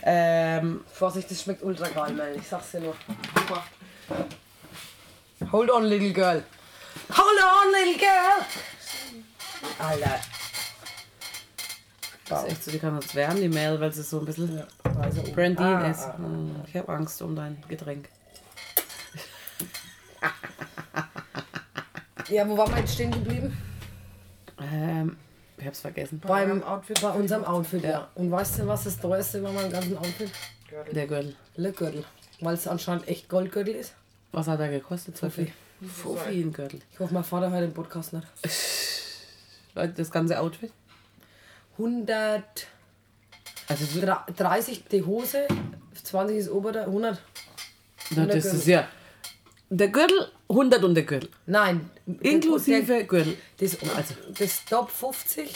Ähm, 0.02 0.82
Vorsicht, 0.90 1.30
das 1.30 1.42
schmeckt 1.42 1.62
ultra 1.62 1.86
geil, 1.88 2.14
Mel. 2.14 2.34
Ich 2.36 2.48
sag's 2.48 2.70
dir 2.70 2.80
nur. 2.80 2.94
Hold 5.50 5.70
on, 5.70 5.84
little 5.84 6.12
girl. 6.12 6.42
Hold 7.12 7.40
on, 7.42 7.72
little 7.72 7.98
girl. 7.98 8.44
Alter. 9.78 10.20
das 12.28 12.42
ist 12.44 12.50
echt 12.50 12.64
so, 12.64 12.70
die 12.70 12.78
kann 12.78 12.94
uns 12.96 13.14
wärmen, 13.14 13.40
die 13.40 13.48
Mel, 13.48 13.80
weil 13.80 13.92
sie 13.92 14.02
so 14.02 14.20
ein 14.20 14.26
bisschen 14.26 14.62
Also, 15.00 15.22
Brandine 15.34 15.78
ah, 15.78 15.90
ist. 15.90 16.02
ah. 16.04 16.14
Hm, 16.16 16.56
Ich 16.66 16.76
habe 16.76 16.92
Angst 16.92 17.20
um 17.22 17.34
dein 17.34 17.62
Getränk. 17.68 18.08
Ja, 22.28 22.48
wo 22.48 22.56
waren 22.56 22.70
wir 22.70 22.78
jetzt 22.78 22.94
stehen 22.94 23.10
geblieben? 23.10 23.56
Ähm, 24.60 25.16
ich 25.58 25.66
hab's 25.66 25.80
vergessen. 25.80 26.20
Beim 26.20 26.48
eurem 26.48 26.62
Outfit 26.62 27.00
Bei 27.00 27.10
unserem 27.10 27.44
Outfit, 27.44 27.82
ja. 27.82 28.08
Und 28.14 28.30
weißt 28.30 28.60
du, 28.60 28.68
was 28.68 28.84
das 28.84 29.00
teuerste 29.00 29.42
war 29.42 29.52
beim 29.52 29.68
ganzen 29.68 29.98
Outfit? 29.98 30.30
Der 30.92 31.08
Gürtel. 31.08 31.34
Le 31.56 31.72
Gürtel. 31.72 32.04
Weil 32.40 32.54
es 32.54 32.66
anscheinend 32.66 33.08
echt 33.08 33.28
Goldgürtel 33.28 33.74
ist. 33.74 33.94
Was 34.32 34.46
hat 34.46 34.60
er 34.60 34.68
gekostet? 34.68 35.18
Fuffi. 35.18 35.52
Fuffi 35.86 36.40
ein 36.42 36.52
Gürtel. 36.52 36.80
Ich 36.92 36.98
hoffe, 37.00 37.12
mein 37.14 37.24
Vater 37.24 37.50
hört 37.50 37.62
den 37.62 37.74
Podcast 37.74 38.12
nicht. 38.12 38.26
Das 39.96 40.10
ganze 40.10 40.38
Outfit? 40.40 40.72
130 41.78 42.66
Also 43.68 43.84
so- 43.84 44.80
die 44.90 45.02
Hose, 45.04 45.46
20 46.02 46.36
ist 46.36 46.50
Oberteil, 46.50 46.86
100. 46.86 47.22
Na, 48.10 48.26
das 48.26 48.42
Gürtel. 48.42 48.58
ist 48.58 48.66
ja. 48.66 48.88
Der 49.70 49.88
Gürtel, 49.88 50.32
100 50.48 50.82
und 50.82 50.94
der 50.96 51.04
Gürtel. 51.04 51.30
Nein. 51.46 51.88
Inklusive 52.20 52.82
Der, 52.84 53.04
Gürtel. 53.04 53.36
das, 53.58 53.76
Also. 53.96 54.14
das 54.36 54.64
Top 54.64 54.90
50. 54.90 55.54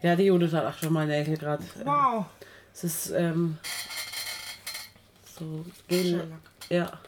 Ja, 0.00 0.16
die 0.16 0.24
Judith 0.24 0.52
hat 0.52 0.64
auch 0.64 0.78
schon 0.78 0.92
mal 0.94 1.06
Nägel 1.06 1.36
gerade. 1.36 1.62
Wow. 1.84 2.24
Es 2.82 3.06
ist 3.06 3.10
ähm, 3.10 3.58
so 5.38 5.64
Gel. 5.86 6.04
Schellack. 6.04 6.28
Ja. 6.68 6.98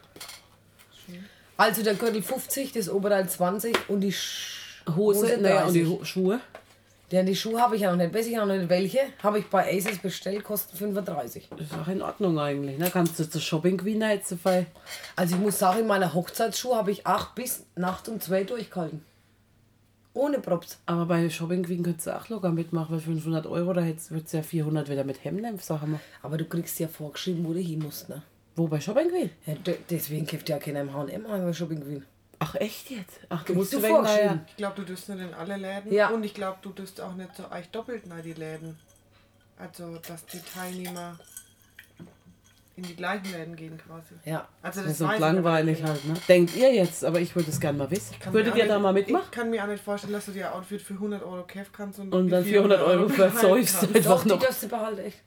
Also 1.56 1.82
der 1.82 1.94
Gürtel 1.94 2.22
50, 2.22 2.72
das 2.72 2.88
Oberteil 2.88 3.28
20 3.28 3.88
und 3.88 4.00
die 4.00 4.12
Sch 4.12 4.82
Hose, 4.94 5.38
naja, 5.40 5.64
und 5.64 5.72
die 5.72 5.86
Ho 5.86 6.04
Schuhe. 6.04 6.40
Ja, 7.10 7.22
die 7.22 7.36
Schuhe 7.36 7.60
habe 7.60 7.76
ich 7.76 7.82
ja 7.82 7.90
noch 7.90 7.96
nicht. 7.96 8.12
Weiß 8.12 8.26
ich 8.26 8.38
auch 8.38 8.46
noch 8.46 8.56
nicht 8.56 8.68
welche. 8.68 9.00
Habe 9.22 9.38
ich 9.38 9.46
bei 9.46 9.72
Aces 9.72 9.98
bestellt, 9.98 10.44
kosten 10.44 10.76
35. 10.76 11.48
Das 11.50 11.60
ist 11.60 11.74
auch 11.74 11.88
in 11.88 12.02
Ordnung 12.02 12.38
eigentlich. 12.38 12.76
Ne? 12.78 12.90
Kannst 12.92 13.18
du 13.18 13.28
zur 13.28 13.40
Shopping 13.40 13.78
Queen 13.78 14.00
jetzt 14.00 14.28
so 14.28 14.36
viel. 14.36 14.66
Also 15.16 15.36
ich 15.36 15.40
muss 15.40 15.58
sagen, 15.58 15.80
in 15.80 15.86
meiner 15.86 16.12
Hochzeitsschuhe 16.12 16.76
habe 16.76 16.90
ich 16.90 17.06
acht 17.06 17.34
bis 17.34 17.64
Nacht 17.76 18.08
um 18.08 18.20
zwei 18.20 18.44
durchgehalten. 18.44 19.04
Ohne 20.14 20.38
Props. 20.38 20.78
Aber 20.86 21.06
bei 21.06 21.28
Shopping 21.28 21.64
Queen 21.64 21.82
könntest 21.82 22.06
du 22.06 22.16
auch 22.16 22.28
locker 22.28 22.50
mitmachen, 22.50 22.92
weil 22.94 23.00
500 23.00 23.46
Euro, 23.46 23.72
da 23.72 23.84
wird 23.84 23.98
es 24.26 24.32
ja 24.32 24.42
400 24.42 24.88
wieder 24.88 25.04
mit 25.04 25.24
Hemd 25.24 25.42
nehmen, 25.42 25.58
sagen 25.58 25.90
wir. 25.92 26.00
Aber 26.22 26.36
du 26.38 26.44
kriegst 26.44 26.78
ja 26.78 26.86
vorgeschrieben, 26.88 27.44
wo 27.44 27.52
du 27.52 27.58
hin 27.58 27.80
musst. 27.80 28.08
Ne? 28.08 28.22
Wo 28.56 28.68
bei 28.68 28.80
Shopping 28.80 29.08
Queen? 29.08 29.30
Ja, 29.46 29.54
de- 29.54 29.78
deswegen 29.90 30.24
kauft 30.26 30.48
ja 30.48 30.58
keiner 30.58 30.82
im 30.82 30.92
H&M 30.94 31.26
ein 31.26 31.42
bei 31.44 31.52
Shopping 31.52 31.82
Queen. 31.82 32.04
Ach, 32.38 32.54
echt 32.56 32.90
jetzt? 32.90 33.18
Ach, 33.28 33.42
du 33.44 33.54
musst 33.54 33.72
du 33.72 33.78
wegen 33.82 33.88
vorgeschrieben. 33.94 34.26
naja. 34.26 34.44
Ich 34.48 34.56
glaube, 34.56 34.76
du 34.76 34.84
tust 34.92 35.08
nicht 35.08 35.20
in 35.20 35.34
alle 35.34 35.56
Läden. 35.56 35.92
Ja. 35.92 36.08
Und 36.10 36.22
ich 36.24 36.34
glaube, 36.34 36.58
du 36.62 36.70
tust 36.70 37.00
auch 37.00 37.14
nicht 37.14 37.34
so 37.36 37.50
euch 37.50 37.68
doppelt 37.70 38.06
nach 38.06 38.20
die 38.20 38.32
Läden. 38.34 38.76
Also, 39.58 39.98
dass 40.06 40.26
die 40.26 40.40
Teilnehmer 40.40 41.18
in 42.76 42.82
die 42.82 42.96
gleichen 42.96 43.30
Läden 43.32 43.54
gehen 43.56 43.78
quasi. 43.78 44.14
Ja. 44.24 44.48
Also 44.62 44.80
Das 44.80 44.86
das 44.88 44.92
ist 44.92 44.98
so 44.98 45.06
langweilig 45.06 45.82
halt, 45.82 46.04
ne? 46.06 46.14
Denkt 46.28 46.56
ihr 46.56 46.74
jetzt, 46.74 47.04
aber 47.04 47.20
ich 47.20 47.34
würde 47.36 47.50
es 47.50 47.60
gerne 47.60 47.78
mal 47.78 47.90
wissen. 47.90 48.16
Würdet 48.32 48.56
ihr 48.56 48.66
da 48.66 48.78
mal 48.78 48.92
mitmachen? 48.92 49.24
Ich 49.26 49.30
kann 49.30 49.50
mir 49.50 49.62
auch 49.62 49.68
nicht 49.68 49.82
vorstellen, 49.84 50.12
dass 50.12 50.26
du 50.26 50.32
dir 50.32 50.48
ein 50.48 50.54
Outfit 50.54 50.82
für 50.82 50.94
100 50.94 51.22
Euro 51.22 51.44
kaufen 51.46 51.70
kannst 51.72 51.98
und, 52.00 52.12
Und 52.12 52.30
dann 52.30 52.44
400 52.44 52.80
Euro 52.82 53.08
versäufst. 53.08 53.80
kannst. 53.80 53.96
Einfach 53.96 54.10
Doch, 54.16 54.22
die 54.24 54.28
noch. 54.30 54.38
darfst 54.40 54.62
du 54.64 54.68
behalten, 54.68 54.98
echt. 55.00 55.18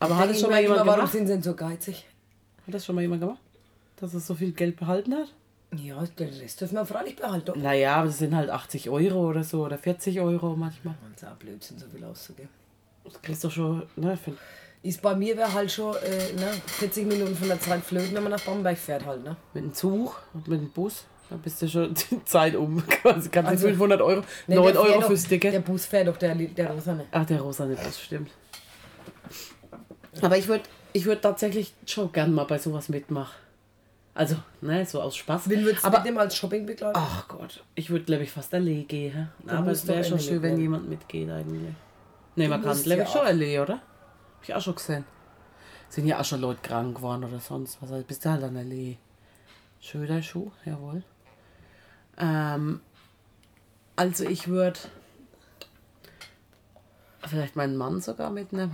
Aber 0.00 0.16
hat 0.16 0.30
das 0.30 0.40
schon 0.40 0.50
mal 0.50 0.60
jemand 0.60 0.78
immer, 0.82 0.86
Warum 0.86 1.00
gemacht? 1.00 1.12
sind 1.12 1.26
sie 1.26 1.32
denn 1.32 1.42
so 1.42 1.54
geizig? 1.54 2.06
Hat 2.66 2.74
das 2.74 2.84
schon 2.86 2.94
mal 2.94 3.00
jemand 3.02 3.20
gemacht? 3.22 3.40
Dass 3.96 4.14
es 4.14 4.26
so 4.26 4.34
viel 4.36 4.52
Geld 4.52 4.76
behalten 4.76 5.12
hat? 5.14 5.34
Ja, 5.76 6.02
den 6.18 6.28
Rest 6.28 6.60
dürfen 6.60 6.76
wir 6.76 6.86
freilich 6.86 7.16
behalten. 7.16 7.60
Naja, 7.60 7.96
aber 7.96 8.06
das 8.06 8.18
sind 8.18 8.34
halt 8.36 8.48
80 8.50 8.88
Euro 8.88 9.28
oder 9.28 9.42
so 9.42 9.64
oder 9.66 9.76
40 9.76 10.20
Euro 10.20 10.54
manchmal. 10.56 10.94
Man 11.02 11.12
ist 11.14 11.24
auch 11.26 11.34
Blödsinn, 11.36 11.78
so 11.78 11.86
viel 11.88 12.04
auszugeben. 12.04 12.48
Das 13.04 13.20
kriegst 13.20 13.42
du 13.44 13.50
schon, 13.50 13.82
ne? 13.96 14.16
Für, 14.16 14.32
Ist 14.82 15.02
bei 15.02 15.14
mir 15.14 15.36
wäre 15.36 15.52
halt 15.52 15.70
schon 15.72 15.94
äh, 15.96 16.32
ne, 16.34 16.50
40 16.66 17.06
Minuten 17.06 17.34
von 17.36 17.48
der 17.48 17.60
Zeit 17.60 17.82
flöten, 17.84 18.14
wenn 18.14 18.22
man 18.22 18.32
nach 18.32 18.40
Bamberg 18.40 18.78
fährt 18.78 19.04
halt. 19.04 19.24
Ne? 19.24 19.36
mit 19.54 19.64
dem 19.64 19.74
Zug 19.74 20.22
und 20.34 20.46
mit 20.48 20.60
dem 20.60 20.70
Bus. 20.70 21.04
Da 21.30 21.36
bist 21.36 21.60
du 21.60 21.68
schon 21.68 21.92
die 22.10 22.24
Zeit 22.24 22.54
um. 22.54 22.86
Quasi 22.88 23.28
kannst 23.28 23.48
du 23.50 23.52
Also- 23.56 23.68
500 23.68 24.00
Euro, 24.00 24.22
Nee, 24.46 24.54
9 24.54 24.64
der 24.64 24.72
fährt 24.74 24.86
Euro 24.92 25.00
doch- 25.00 25.06
fürs 25.08 25.24
Ticket. 25.24 25.52
Der 25.54 25.60
Bus 25.60 25.84
fährt 25.86 26.08
doch, 26.08 26.16
der, 26.16 26.34
der 26.34 26.70
Rosane. 26.70 27.04
Ach, 27.10 27.26
der 27.26 27.40
rosane 27.40 27.74
Bus, 27.74 28.00
stimmt. 28.00 28.30
Aber 30.22 30.36
ich 30.38 30.48
würde 30.48 30.64
ich 30.92 31.04
würd 31.04 31.22
tatsächlich 31.22 31.74
schon 31.86 32.10
gern 32.12 32.32
mal 32.32 32.44
bei 32.44 32.58
sowas 32.58 32.88
mitmachen. 32.88 33.34
Also, 34.14 34.34
ne, 34.62 34.84
so 34.84 35.00
aus 35.00 35.14
Spaß. 35.16 35.48
Wen 35.48 35.64
würdest 35.64 35.84
du 35.84 35.86
Aber 35.86 35.98
mit 35.98 36.08
dem 36.08 36.18
als 36.18 36.34
Shopping 36.34 36.66
begleiten? 36.66 36.98
Ach 36.98 37.28
Gott, 37.28 37.62
ich 37.76 37.90
würde 37.90 38.04
glaube 38.04 38.24
ich 38.24 38.30
fast 38.32 38.52
alleine 38.54 38.82
gehen. 38.84 39.28
Aber 39.46 39.70
es 39.70 39.82
du 39.82 39.88
wäre 39.88 40.02
schon 40.02 40.18
schön, 40.18 40.42
wenn 40.42 40.58
jemand 40.58 40.88
mitgeht 40.88 41.30
eigentlich. 41.30 41.74
Nee, 42.34 42.48
man 42.48 42.60
Du 42.62 42.68
kann 42.68 42.82
glaube 42.82 43.02
ich 43.02 43.08
schon 43.08 43.26
erleben, 43.26 43.62
oder? 43.62 43.80
Hab 44.38 44.44
ich 44.44 44.54
auch 44.54 44.62
schon 44.62 44.76
gesehen. 44.76 45.04
Sind 45.88 46.06
ja 46.06 46.20
auch 46.20 46.24
schon 46.24 46.40
Leute 46.40 46.60
krank 46.62 46.96
geworden 46.96 47.24
oder 47.24 47.40
sonst 47.40 47.82
was. 47.82 47.90
Also 47.90 48.04
bist 48.04 48.24
du 48.24 48.30
halt 48.30 48.44
an 48.44 48.54
der 48.54 48.64
Lee. 48.64 48.96
Schöner 49.80 50.22
Schuh, 50.22 50.50
jawohl. 50.64 51.02
Ähm, 52.18 52.80
also 53.96 54.24
ich 54.24 54.48
würde 54.48 54.78
vielleicht 57.26 57.56
meinen 57.56 57.76
Mann 57.76 58.00
sogar 58.00 58.30
mitnehmen. 58.30 58.72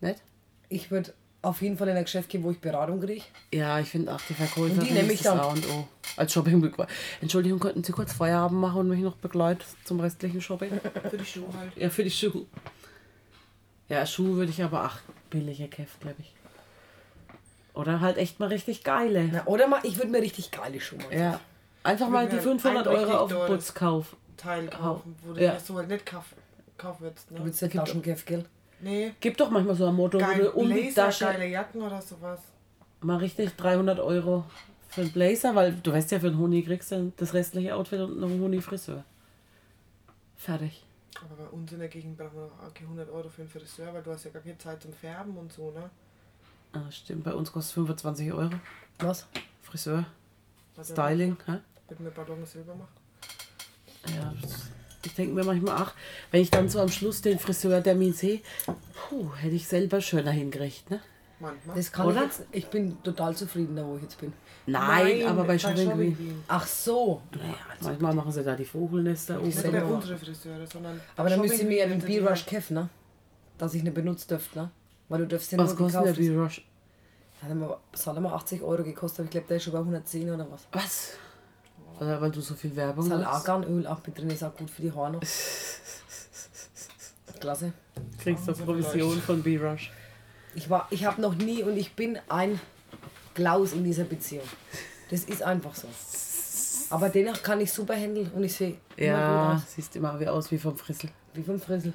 hä? 0.00 0.06
Nicht? 0.06 0.22
Ich 0.68 0.90
würde 0.90 1.14
auf 1.42 1.62
jeden 1.62 1.76
Fall 1.78 1.88
in 1.88 1.96
ein 1.96 2.04
Geschäft 2.04 2.28
gehen, 2.28 2.42
wo 2.42 2.50
ich 2.50 2.60
Beratung 2.60 3.00
kriege. 3.00 3.24
Ja, 3.52 3.78
ich 3.78 3.88
finde 3.88 4.14
auch 4.14 4.20
die 4.28 4.34
Verkäuferin 4.34 4.80
Und 4.80 4.88
die 4.88 4.92
nehme 4.92 5.12
ich 5.12 5.22
dann. 5.22 5.38
A 5.38 5.46
und 5.46 5.64
O. 5.68 5.86
Als 6.16 6.32
shopping 6.32 6.72
Entschuldigung, 7.20 7.60
könnten 7.60 7.84
Sie 7.84 7.92
kurz 7.92 8.12
Feierabend 8.12 8.60
machen 8.60 8.80
und 8.80 8.88
mich 8.88 9.00
noch 9.00 9.16
begleiten 9.16 9.62
zum 9.84 10.00
restlichen 10.00 10.40
Shopping? 10.40 10.70
Für 11.10 11.18
die 11.18 11.24
Schuhe 11.24 11.48
halt. 11.56 11.76
Ja, 11.76 11.90
für 11.90 12.04
die 12.04 12.10
Schuhe. 12.10 12.46
Ja, 13.88 14.04
Schuhe 14.06 14.36
würde 14.36 14.50
ich 14.50 14.62
aber 14.62 14.84
auch 14.86 14.96
billige 15.30 15.68
kaufen, 15.68 16.00
glaube 16.00 16.16
ich. 16.20 16.32
Oder 17.74 18.00
halt 18.00 18.16
echt 18.16 18.40
mal 18.40 18.48
richtig 18.48 18.84
geile. 18.84 19.24
Ja, 19.26 19.46
oder 19.46 19.68
mal, 19.68 19.80
ich 19.82 19.96
würde 19.96 20.08
mir 20.08 20.22
richtig 20.22 20.50
geile 20.50 20.80
Schuhe 20.80 20.98
machen. 20.98 21.18
Ja. 21.18 21.40
Einfach 21.82 22.08
mal 22.08 22.28
die 22.28 22.36
mir 22.36 22.42
500 22.42 22.86
ein 22.88 22.94
Euro 22.96 23.16
auf 23.18 23.28
den 23.30 23.46
Putz 23.46 23.74
kaufen. 23.74 24.16
Teil 24.36 24.66
kaufen, 24.68 25.14
wo 25.22 25.32
du 25.34 25.42
Ja. 25.42 25.52
das 25.52 25.66
so 25.66 25.76
halt 25.76 25.88
nicht 25.88 26.04
kaufen, 26.06 26.36
kaufen 26.76 27.02
würdest. 27.04 27.30
Du 27.30 27.34
Ne? 27.34 27.44
willst 27.44 27.60
ja 27.62 27.68
Taschengeld, 27.68 28.26
gell? 28.26 28.44
Nee, 28.80 29.12
Gibt 29.20 29.40
doch 29.40 29.50
manchmal 29.50 29.74
so 29.76 29.86
ein 29.86 29.94
Motto, 29.94 30.18
wo 30.18 30.22
geil 30.24 30.38
du 30.40 30.50
um 30.52 30.68
die 30.68 30.74
Blazer, 30.74 31.06
Tasche 31.06 31.24
geile 31.26 31.46
Jacken 31.46 31.80
oder 31.82 32.02
sowas. 32.02 32.40
mal 33.00 33.16
richtig 33.18 33.54
300 33.56 34.00
Euro 34.00 34.44
für 34.88 35.02
einen 35.02 35.12
Blazer, 35.12 35.54
weil 35.54 35.72
du 35.82 35.92
weißt 35.92 36.10
ja, 36.10 36.20
für 36.20 36.26
einen 36.26 36.38
Huni 36.38 36.62
kriegst 36.62 36.92
du 36.92 37.12
das 37.16 37.32
restliche 37.34 37.74
Outfit 37.74 38.00
und 38.00 38.18
noch 38.20 38.28
einen 38.28 38.40
Huni-Friseur. 38.42 39.04
Fertig. 40.36 40.82
Aber 41.24 41.44
bei 41.44 41.48
uns 41.48 41.72
in 41.72 41.78
der 41.78 41.88
Gegend 41.88 42.16
brauchen 42.18 42.34
wir 42.34 42.42
noch 42.42 42.62
auch 42.62 42.74
keine 42.74 42.88
100 42.88 43.10
Euro 43.10 43.28
für 43.28 43.42
einen 43.42 43.50
Friseur, 43.50 43.92
weil 43.94 44.02
du 44.02 44.12
hast 44.12 44.24
ja 44.24 44.30
gar 44.30 44.42
keine 44.42 44.58
Zeit 44.58 44.82
zum 44.82 44.92
Färben 44.92 45.36
und 45.36 45.52
so, 45.52 45.70
ne? 45.70 45.90
Ah, 46.72 46.90
stimmt, 46.90 47.24
bei 47.24 47.32
uns 47.32 47.50
kostet 47.50 47.74
25 47.74 48.32
Euro. 48.32 48.50
Was? 48.98 49.26
Friseur, 49.62 50.04
Also, 50.76 50.92
Styling, 50.92 51.36
hä? 51.46 51.58
Mit 51.88 52.00
mir 52.00 52.10
Ballon 52.10 52.44
Silber 52.44 52.74
macht. 52.74 52.90
Ja, 54.14 54.32
ich 55.04 55.14
denke 55.14 55.34
mir 55.34 55.44
manchmal, 55.44 55.76
ach, 55.82 55.94
wenn 56.30 56.42
ich 56.42 56.50
dann 56.50 56.68
so 56.68 56.80
am 56.80 56.88
Schluss 56.90 57.22
den 57.22 57.38
Friseurtermin 57.38 58.12
sehe, 58.12 58.40
puh, 58.94 59.32
hätte 59.36 59.54
ich 59.54 59.66
selber 59.66 60.00
schöner 60.00 60.32
hingekriegt, 60.32 60.90
ne? 60.90 61.00
Manchmal. 61.38 61.76
Das 61.76 61.92
kann 61.92 62.06
Oder? 62.06 62.16
ich 62.16 62.22
jetzt. 62.22 62.42
Ich 62.52 62.66
bin 62.68 63.02
total 63.02 63.36
zufrieden 63.36 63.76
da, 63.76 63.84
wo 63.84 63.96
ich 63.96 64.02
jetzt 64.02 64.18
bin. 64.18 64.32
Nein, 64.66 65.26
aber 65.26 65.44
bei 65.44 65.58
Shopping 65.58 65.76
Shopping 65.76 65.96
Queen. 65.96 66.16
Queen. 66.16 66.44
Ach 66.48 66.66
so. 66.66 67.20
Naja, 67.32 67.54
manchmal 67.80 68.14
machen 68.14 68.32
sie 68.32 68.42
da 68.42 68.56
die 68.56 68.64
Vogelnester 68.64 69.36
oben. 69.36 69.46
Nicht 69.46 69.62
bei 69.62 69.70
Selber. 69.70 69.86
unsere 69.94 70.16
Friseure, 70.16 70.66
sondern. 70.66 71.00
Aber 71.16 71.28
dann 71.28 71.38
Shopping 71.38 71.50
müsst 71.50 71.62
ihr 71.62 71.68
mir 71.68 71.78
ja 71.78 71.86
den 71.86 72.00
B-Rush 72.00 72.46
kaufen, 72.46 72.74
ne? 72.74 72.88
Dass 73.58 73.74
ich 73.74 73.82
nicht 73.82 73.94
benutzt 73.94 74.30
dürfte, 74.30 74.58
ne? 74.58 74.70
Weil 75.08 75.20
du 75.20 75.26
dürfst 75.26 75.52
den 75.52 75.58
Was 75.58 75.76
kostet 75.76 76.04
der. 76.06 76.12
B-Rush? 76.12 76.64
Das 77.92 78.06
hat 78.06 78.20
mal 78.20 78.32
80 78.32 78.62
Euro 78.62 78.82
gekostet, 78.82 79.20
aber 79.20 79.24
ich 79.26 79.30
glaube, 79.30 79.46
der 79.48 79.58
ist 79.58 79.64
schon 79.64 79.74
bei 79.74 79.78
110 79.78 80.30
oder 80.30 80.50
was. 80.50 80.62
Was? 80.72 81.12
Oder 82.00 82.20
weil 82.20 82.30
du 82.30 82.40
so 82.40 82.54
viel 82.54 82.74
Werbung 82.74 83.08
machst? 83.08 83.26
Arganöl 83.26 83.86
auch 83.86 84.00
mit 84.06 84.18
drin, 84.18 84.30
ist 84.30 84.42
auch 84.42 84.56
gut 84.56 84.70
für 84.70 84.82
die 84.82 84.92
Haare 84.92 85.12
noch. 85.12 85.20
Klasse. 87.40 87.72
Kriegst 88.18 88.48
du 88.48 88.52
Provision 88.54 89.20
von 89.20 89.42
B-Rush. 89.42 89.92
Ich, 90.56 90.68
war- 90.70 90.88
ich 90.90 91.04
habe 91.04 91.20
noch 91.20 91.34
nie 91.34 91.62
und 91.62 91.76
ich 91.76 91.92
bin 91.94 92.18
ein 92.28 92.58
Klaus 93.34 93.72
in 93.74 93.84
dieser 93.84 94.04
Beziehung. 94.04 94.46
Das 95.10 95.24
ist 95.24 95.42
einfach 95.42 95.74
so. 95.74 95.86
Aber 96.90 97.08
dennoch 97.10 97.42
kann 97.42 97.60
ich 97.60 97.70
super 97.72 97.94
handeln 97.94 98.30
und 98.32 98.42
ich 98.44 98.54
sehe 98.54 98.76
immer 98.96 99.06
Ja, 99.06 99.52
gut 99.52 99.56
aus. 99.62 99.74
siehst 99.74 99.94
immer 99.96 100.18
wie 100.18 100.28
aus 100.28 100.50
wie 100.50 100.58
vom 100.58 100.76
Frissel. 100.76 101.10
Wie 101.34 101.42
vom 101.42 101.60
Frissel. 101.60 101.92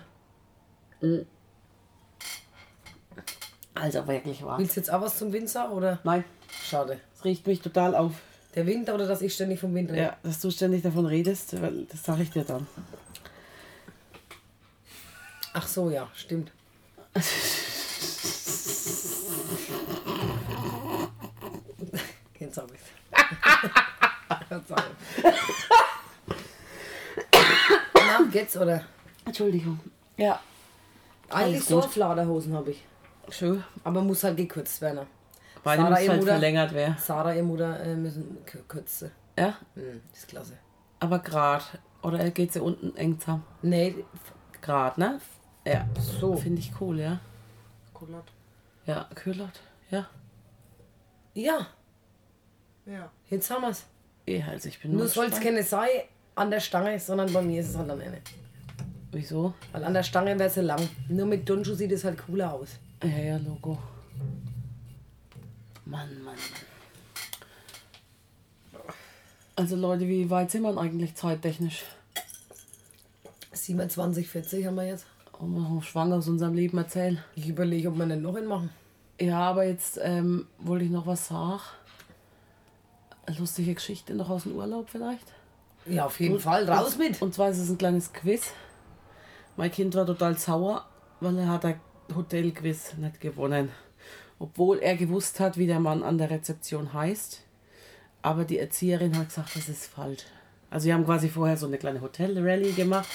Also 3.73 4.07
wirklich 4.07 4.43
wahr. 4.43 4.59
Willst 4.59 4.75
du 4.75 4.79
jetzt 4.81 4.91
auch 4.91 5.01
was 5.01 5.17
zum 5.17 5.33
Winzer 5.33 5.71
oder? 5.71 5.99
Nein, 6.03 6.23
Schade. 6.63 6.99
es 7.17 7.23
riecht 7.25 7.47
mich 7.47 7.61
total 7.61 7.95
auf. 7.95 8.13
Der 8.53 8.65
Winter 8.67 8.93
oder 8.93 9.07
dass 9.07 9.21
ich 9.21 9.33
ständig 9.33 9.59
vom 9.61 9.73
Winter 9.73 9.93
rede? 9.93 10.03
Ja, 10.03 10.17
dass 10.23 10.39
du 10.41 10.51
ständig 10.51 10.83
davon 10.83 11.05
redest, 11.05 11.59
weil 11.61 11.85
das 11.85 12.03
sage 12.03 12.23
ich 12.23 12.29
dir 12.31 12.43
dann. 12.43 12.67
Ach 15.53 15.67
so, 15.67 15.89
ja, 15.89 16.09
stimmt. 16.13 16.51
Jetzt 22.39 22.57
hab 22.57 22.69
ich's. 22.73 22.83
Ich's. 24.51 24.73
Na, 27.95 28.21
geht's 28.31 28.57
oder? 28.57 28.83
Entschuldigung. 29.25 29.79
Ja, 30.17 30.39
Eigentlich 31.29 31.55
Alles 31.55 31.67
so. 31.67 31.81
Fladerhosen 31.81 32.53
habe 32.53 32.71
ich. 32.71 32.83
schön. 33.29 33.63
Aber 33.85 34.01
muss 34.01 34.23
halt 34.23 34.35
gekürzt 34.37 34.81
werden. 34.81 35.07
Beide 35.63 35.83
Sarah, 35.83 35.89
muss 35.91 35.99
halt 36.09 36.19
Mutter- 36.19 36.31
verlängert 36.31 36.73
werden. 36.73 36.95
Sarah, 36.99 37.33
ihr 37.33 37.43
Mutter 37.43 37.79
äh, 37.79 37.95
müssen 37.95 38.37
kür- 38.45 38.63
kürzen. 38.67 39.11
Ja, 39.37 39.57
Hm, 39.75 40.01
das 40.11 40.19
ist 40.19 40.27
klasse. 40.27 40.57
aber 40.99 41.19
grad. 41.19 41.63
Oder 42.01 42.29
geht 42.31 42.51
sie 42.51 42.59
unten 42.59 42.95
eng 42.97 43.19
zusammen? 43.19 43.43
Nee, 43.61 44.03
Grad, 44.61 44.97
ne? 44.97 45.19
Ja. 45.65 45.87
so. 46.19 46.35
Finde 46.35 46.59
ich 46.59 46.71
cool, 46.81 46.99
ja. 46.99 47.19
Kullert. 47.93 48.31
Ja, 48.85 49.07
Kühlert. 49.15 49.59
Ja. 49.89 50.07
Ja, 51.33 51.67
Ja. 52.85 53.09
jetzt 53.29 53.49
haben 53.49 53.61
wir's. 53.61 53.85
Eh, 54.25 54.41
also 54.43 54.69
ich 54.69 54.79
bin 54.79 54.93
Nur 54.95 55.07
soll 55.07 55.27
es 55.27 55.39
keine 55.39 55.63
sein 55.63 55.89
an 56.35 56.51
der 56.51 56.59
Stange, 56.59 56.99
sondern 56.99 57.31
bei 57.33 57.41
mir 57.41 57.61
ist 57.61 57.69
es 57.69 57.77
halt 57.77 57.89
am 57.89 58.01
Ende. 58.01 58.19
Wieso? 59.11 59.53
Weil 59.71 59.83
an 59.83 59.93
der 59.93 60.03
Stange 60.03 60.37
wäre 60.39 60.49
sie 60.49 60.61
lang. 60.61 60.87
Nur 61.09 61.25
mit 61.25 61.47
Donschuh 61.47 61.75
sieht 61.75 61.91
es 61.91 62.03
halt 62.03 62.25
cooler 62.25 62.53
aus. 62.53 62.69
Ja, 63.03 63.09
ja, 63.09 63.37
Logo. 63.37 63.77
Mann, 65.85 66.09
Mann, 66.23 66.35
Mann. 66.35 66.35
Also 69.55 69.75
Leute, 69.75 70.07
wie 70.07 70.29
weit 70.29 70.49
sind 70.49 70.63
wir 70.63 70.77
eigentlich 70.77 71.15
zeittechnisch? 71.15 71.83
27, 73.51 74.27
40 74.27 74.65
haben 74.65 74.75
wir 74.75 74.87
jetzt. 74.87 75.05
Und 75.37 75.53
wir 75.53 75.63
haben 75.63 75.81
schwanger 75.81 76.15
aus 76.15 76.27
unserem 76.27 76.53
Leben 76.53 76.77
erzählen. 76.77 77.19
Ich 77.35 77.49
überlege, 77.49 77.89
ob 77.89 77.97
wir 77.97 78.05
nicht 78.05 78.21
noch 78.21 78.35
einen 78.35 78.47
machen. 78.47 78.69
Ja, 79.19 79.39
aber 79.39 79.65
jetzt 79.65 79.99
ähm, 80.01 80.47
wollte 80.59 80.85
ich 80.85 80.91
noch 80.91 81.05
was 81.05 81.27
sagen. 81.27 81.59
Lustige 83.39 83.73
Geschichte 83.73 84.13
noch 84.15 84.29
aus 84.29 84.43
dem 84.43 84.55
Urlaub 84.55 84.89
vielleicht. 84.89 85.25
Ja, 85.85 86.05
auf 86.05 86.19
jeden 86.19 86.39
Fall. 86.39 86.69
Raus 86.69 86.97
mit. 86.97 87.21
Und 87.21 87.33
zwar 87.33 87.49
ist 87.49 87.57
es 87.57 87.69
ein 87.69 87.77
kleines 87.77 88.13
Quiz. 88.13 88.51
Mein 89.57 89.71
Kind 89.71 89.95
war 89.95 90.05
total 90.05 90.37
sauer, 90.37 90.85
weil 91.19 91.37
er 91.39 91.47
hat 91.49 91.65
ein 91.65 91.79
Hotelquiz 92.15 92.93
nicht 92.97 93.19
gewonnen. 93.19 93.69
Obwohl 94.39 94.79
er 94.79 94.95
gewusst 94.95 95.39
hat, 95.39 95.57
wie 95.57 95.67
der 95.67 95.79
Mann 95.79 96.03
an 96.03 96.17
der 96.17 96.29
Rezeption 96.29 96.93
heißt. 96.93 97.41
Aber 98.21 98.43
die 98.45 98.59
Erzieherin 98.59 99.17
hat 99.17 99.29
gesagt, 99.29 99.55
das 99.55 99.69
ist 99.69 99.87
falsch. 99.87 100.23
Also 100.69 100.85
wir 100.87 100.93
haben 100.93 101.05
quasi 101.05 101.27
vorher 101.29 101.57
so 101.57 101.65
eine 101.67 101.77
kleine 101.77 102.01
Hotel-Rallye 102.01 102.71
gemacht. 102.73 103.09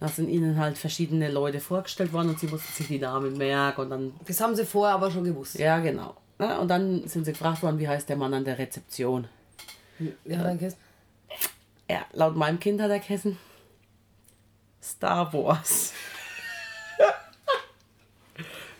Da 0.00 0.08
sind 0.08 0.28
ihnen 0.28 0.58
halt 0.58 0.76
verschiedene 0.78 1.30
Leute 1.30 1.60
vorgestellt 1.60 2.12
worden 2.12 2.30
und 2.30 2.38
sie 2.40 2.46
mussten 2.46 2.72
sich 2.72 2.86
die 2.88 2.98
Namen 2.98 3.36
merken 3.36 3.80
und 3.82 3.90
dann 3.90 4.12
Das 4.26 4.40
haben 4.40 4.54
sie 4.54 4.64
vorher 4.66 4.94
aber 4.94 5.10
schon 5.10 5.24
gewusst. 5.24 5.58
ja, 5.58 5.78
genau. 5.78 6.14
Na, 6.38 6.58
und 6.58 6.68
dann 6.68 7.08
sind 7.08 7.24
sie 7.24 7.32
gefragt 7.32 7.62
worden, 7.62 7.78
wie 7.78 7.88
heißt 7.88 8.08
der 8.08 8.16
Mann 8.16 8.34
an 8.34 8.44
der 8.44 8.58
Rezeption. 8.58 9.26
Ja, 10.24 10.42
danke. 10.42 10.72
Ja, 11.90 12.04
laut 12.12 12.36
meinem 12.36 12.58
Kind 12.60 12.80
hat 12.80 12.90
er 12.90 12.98
gehessen 12.98 13.38
Star 14.82 15.32
Wars. 15.32 15.92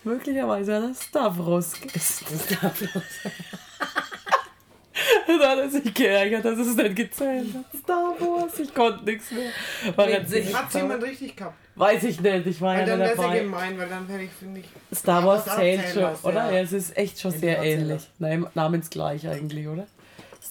Möglicherweise 0.04 0.76
hat 0.76 0.82
er 0.84 0.94
Stavros 0.94 1.80
gegessen. 1.80 2.26
Und 2.30 2.50
dann 5.40 5.50
hat 5.50 5.58
er 5.58 5.70
sich 5.70 5.92
geärgert, 5.92 6.44
dass 6.44 6.58
es 6.58 6.76
nicht 6.76 6.96
gezählt 6.96 7.48
hat. 7.54 7.64
Star 7.82 8.14
Wars, 8.20 8.58
ich 8.60 8.72
konnte 8.72 9.04
nichts 9.04 9.30
mehr. 9.32 9.50
War 9.96 10.08
er 10.08 10.20
Hat 10.22 10.70
sauer. 10.72 10.82
jemand 10.82 11.02
richtig 11.02 11.36
gehabt? 11.36 11.56
Weiß 11.74 12.04
ich 12.04 12.20
nicht, 12.20 12.46
ich 12.46 12.60
war 12.60 12.74
Weil 12.74 12.80
ja 12.80 12.86
dann 12.96 12.98
nicht 13.00 13.08
wäre 13.08 13.12
es 13.12 13.18
ja 13.18 13.22
dabei. 13.24 13.38
gemein, 13.40 13.78
weil 13.78 13.88
dann 13.88 14.20
ich, 14.20 14.30
finde 14.30 14.60
ich. 14.60 14.96
Star 14.96 15.26
Wars 15.26 15.46
was 15.46 15.56
zählt 15.56 15.88
schon, 15.92 16.02
lassen, 16.02 16.26
oder? 16.26 16.46
ja. 16.46 16.52
Ja, 16.52 16.60
es 16.60 16.72
ist 16.72 16.96
echt 16.96 17.20
schon 17.20 17.32
Ja, 17.32 17.38
sehr 17.38 17.62
ähnlich. 17.62 18.08
Nein, 18.18 18.46
namensgleich 18.54 19.28
eigentlich, 19.28 19.66
oder? 19.66 19.86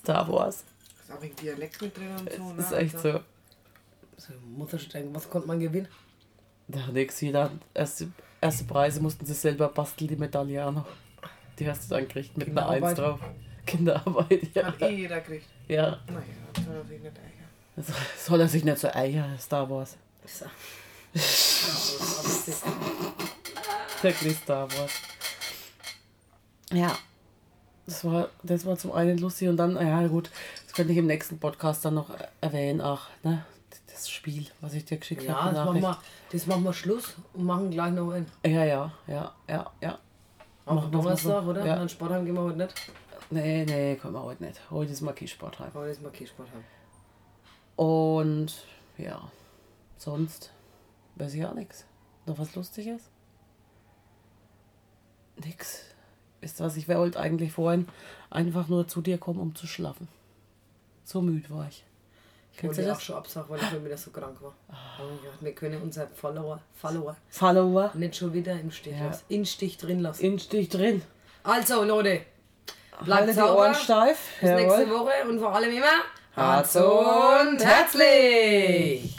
Star 0.06 0.32
Wars. 0.32 0.64
Ist 1.02 1.12
auch 1.12 1.22
wegen 1.22 1.36
Dialekt 1.36 1.82
mit 1.82 1.98
drin 1.98 2.10
und 2.20 2.32
so, 2.32 2.54
ne? 2.54 2.62
Ist 2.62 2.72
echt 2.72 2.96
Also, 2.96 3.12
so. 3.14 3.20
So, 4.18 4.34
Mutterstein, 4.56 5.14
was 5.14 5.30
konnte 5.30 5.48
man 5.48 5.60
gewinnen? 5.60 5.88
Ja, 6.68 6.88
nix, 6.88 7.20
jeder. 7.22 7.52
Erste, 7.74 8.12
erste 8.40 8.64
Preise 8.64 9.02
mussten 9.02 9.26
sie 9.26 9.34
selber 9.34 9.68
basteln, 9.68 10.08
die 10.08 10.16
Medaille 10.16 10.66
auch 10.66 10.72
noch. 10.72 10.86
Die 11.60 11.70
hast 11.70 11.86
du 11.86 11.90
dann 11.96 12.08
gekriegt 12.08 12.38
mit 12.38 12.48
einer 12.50 12.70
Eins 12.70 12.94
drauf. 12.96 13.20
Kinderarbeit, 13.66 14.48
ja. 14.54 14.68
Hat 14.68 14.82
eh 14.82 14.96
jeder 14.96 15.20
gekriegt. 15.22 15.48
Ja. 15.68 16.00
Naja, 16.08 16.22
das 16.54 16.64
soll 16.66 16.76
er 16.76 16.86
sich 16.86 17.02
nicht. 17.02 17.20
Das 17.76 17.86
soll 18.26 18.42
er 18.42 18.48
sich 18.48 18.64
nicht 18.64 18.78
so 18.78 18.88
ärgern, 18.88 19.38
Star 19.40 19.70
Wars. 19.70 19.98
So. 20.26 20.46
Wirklich 24.02 24.38
Star 24.38 24.72
Wars. 24.72 24.92
Ja. 26.72 26.98
Das 27.86 28.04
war, 28.04 28.30
das 28.44 28.66
war 28.66 28.78
zum 28.78 28.92
einen 28.94 29.18
lustig 29.20 29.48
und 29.48 29.58
dann, 29.58 29.76
ja 29.76 30.08
gut, 30.08 30.32
das 30.66 30.74
könnte 30.74 30.92
ich 30.92 30.98
im 30.98 31.06
nächsten 31.08 31.40
Podcast 31.40 31.86
dann 31.86 31.94
noch 31.94 32.10
erwähnen, 32.42 32.82
ach, 32.82 33.10
ne? 33.24 33.46
das 33.88 34.10
Spiel, 34.10 34.48
was 34.60 34.74
ich 34.74 34.84
dir 34.86 34.98
geschickt 34.98 35.24
Ja, 35.24 35.36
habe. 35.44 35.56
das 35.56 35.66
machen, 35.66 35.82
Nachricht. 35.82 36.02
wir, 36.32 36.38
das 36.40 36.48
machen 36.48 36.64
wir 36.64 36.74
Schluss 36.74 37.16
und 37.34 37.46
machen 37.46 37.72
gleich 37.72 37.94
noch 37.94 38.12
einen. 38.12 38.26
Ja, 38.46 38.64
ja, 38.66 38.92
ja, 39.08 39.34
ja, 39.48 39.72
ja. 39.82 40.00
Am 40.66 40.76
Machen 40.76 40.92
wir 40.92 40.98
so. 40.98 41.04
Donnerstag, 41.04 41.46
oder? 41.46 41.66
Ja. 41.66 41.76
An 41.76 41.88
Sportheim 41.90 42.26
gehen 42.26 42.34
wir 42.34 42.42
heute 42.42 42.58
nicht. 42.58 42.74
Nee, 43.30 43.66
nee, 43.66 43.96
können 43.96 44.14
wir 44.14 44.24
heute 44.24 44.44
nicht. 44.44 44.60
Heute 44.70 44.92
ist 44.92 45.02
Marquis-Sportheim. 45.02 45.70
Aber 45.74 45.88
das 45.88 45.98
ist 45.98 46.04
mal 46.04 46.12
kein 46.12 46.28
Sportheim. 46.28 46.64
Und 47.76 48.54
ja, 48.98 49.22
sonst 49.98 50.52
weiß 51.16 51.34
ich 51.36 51.46
auch 51.46 51.54
nichts. 51.54 51.86
Noch 52.26 52.38
was 52.38 52.56
Lustiges? 52.56 53.02
Nix. 55.44 55.86
Ist 56.42 56.60
was, 56.60 56.78
ich 56.78 56.88
wollte 56.88 57.20
eigentlich 57.20 57.52
vorhin 57.54 57.88
einfach 58.30 58.68
nur 58.68 58.88
zu 58.88 59.02
dir 59.02 59.18
kommen, 59.18 59.40
um 59.40 59.56
zu 59.56 59.66
schlafen. 59.68 60.08
So 61.04 61.22
müde 61.22 61.50
war 61.50 61.68
ich. 61.68 61.84
Ich 62.52 62.60
Kennst 62.60 62.78
wollte 62.78 62.94
auch 62.94 63.00
schon 63.02 63.16
absagen, 63.18 63.50
weil 63.50 63.60
ich 63.62 63.70
schon 63.70 63.84
wieder 63.84 63.98
so 63.98 64.12
krank 64.12 64.38
war. 64.42 64.54
Ich 64.70 65.26
dachte, 65.30 65.44
wir 65.46 65.52
können 65.54 65.82
unsere 65.82 66.08
Follower, 66.16 66.62
Follower 66.76 67.16
Follower. 67.30 67.92
nicht 67.96 68.16
schon 68.16 68.34
wieder 68.34 68.54
im 68.60 68.72
Stich 68.72 68.94
Ja. 68.98 69.08
lassen. 69.08 69.24
In 69.28 69.46
Stich 69.46 69.78
drin 69.78 70.00
lassen. 70.00 70.24
Instich 70.24 70.70
drin. 70.70 71.02
Also 71.44 71.84
Leute, 71.84 72.22
bleibt 73.04 73.36
die. 73.36 73.40
Ohren 73.42 73.76
steif. 73.76 74.18
Bis 74.40 74.50
Jawohl. 74.50 74.62
nächste 74.64 74.90
Woche 74.90 75.30
und 75.30 75.40
vor 75.40 75.54
allem 75.54 75.72
immer 75.76 75.86
Herz 76.34 76.76
und 76.76 77.64
herzlich! 77.64 79.16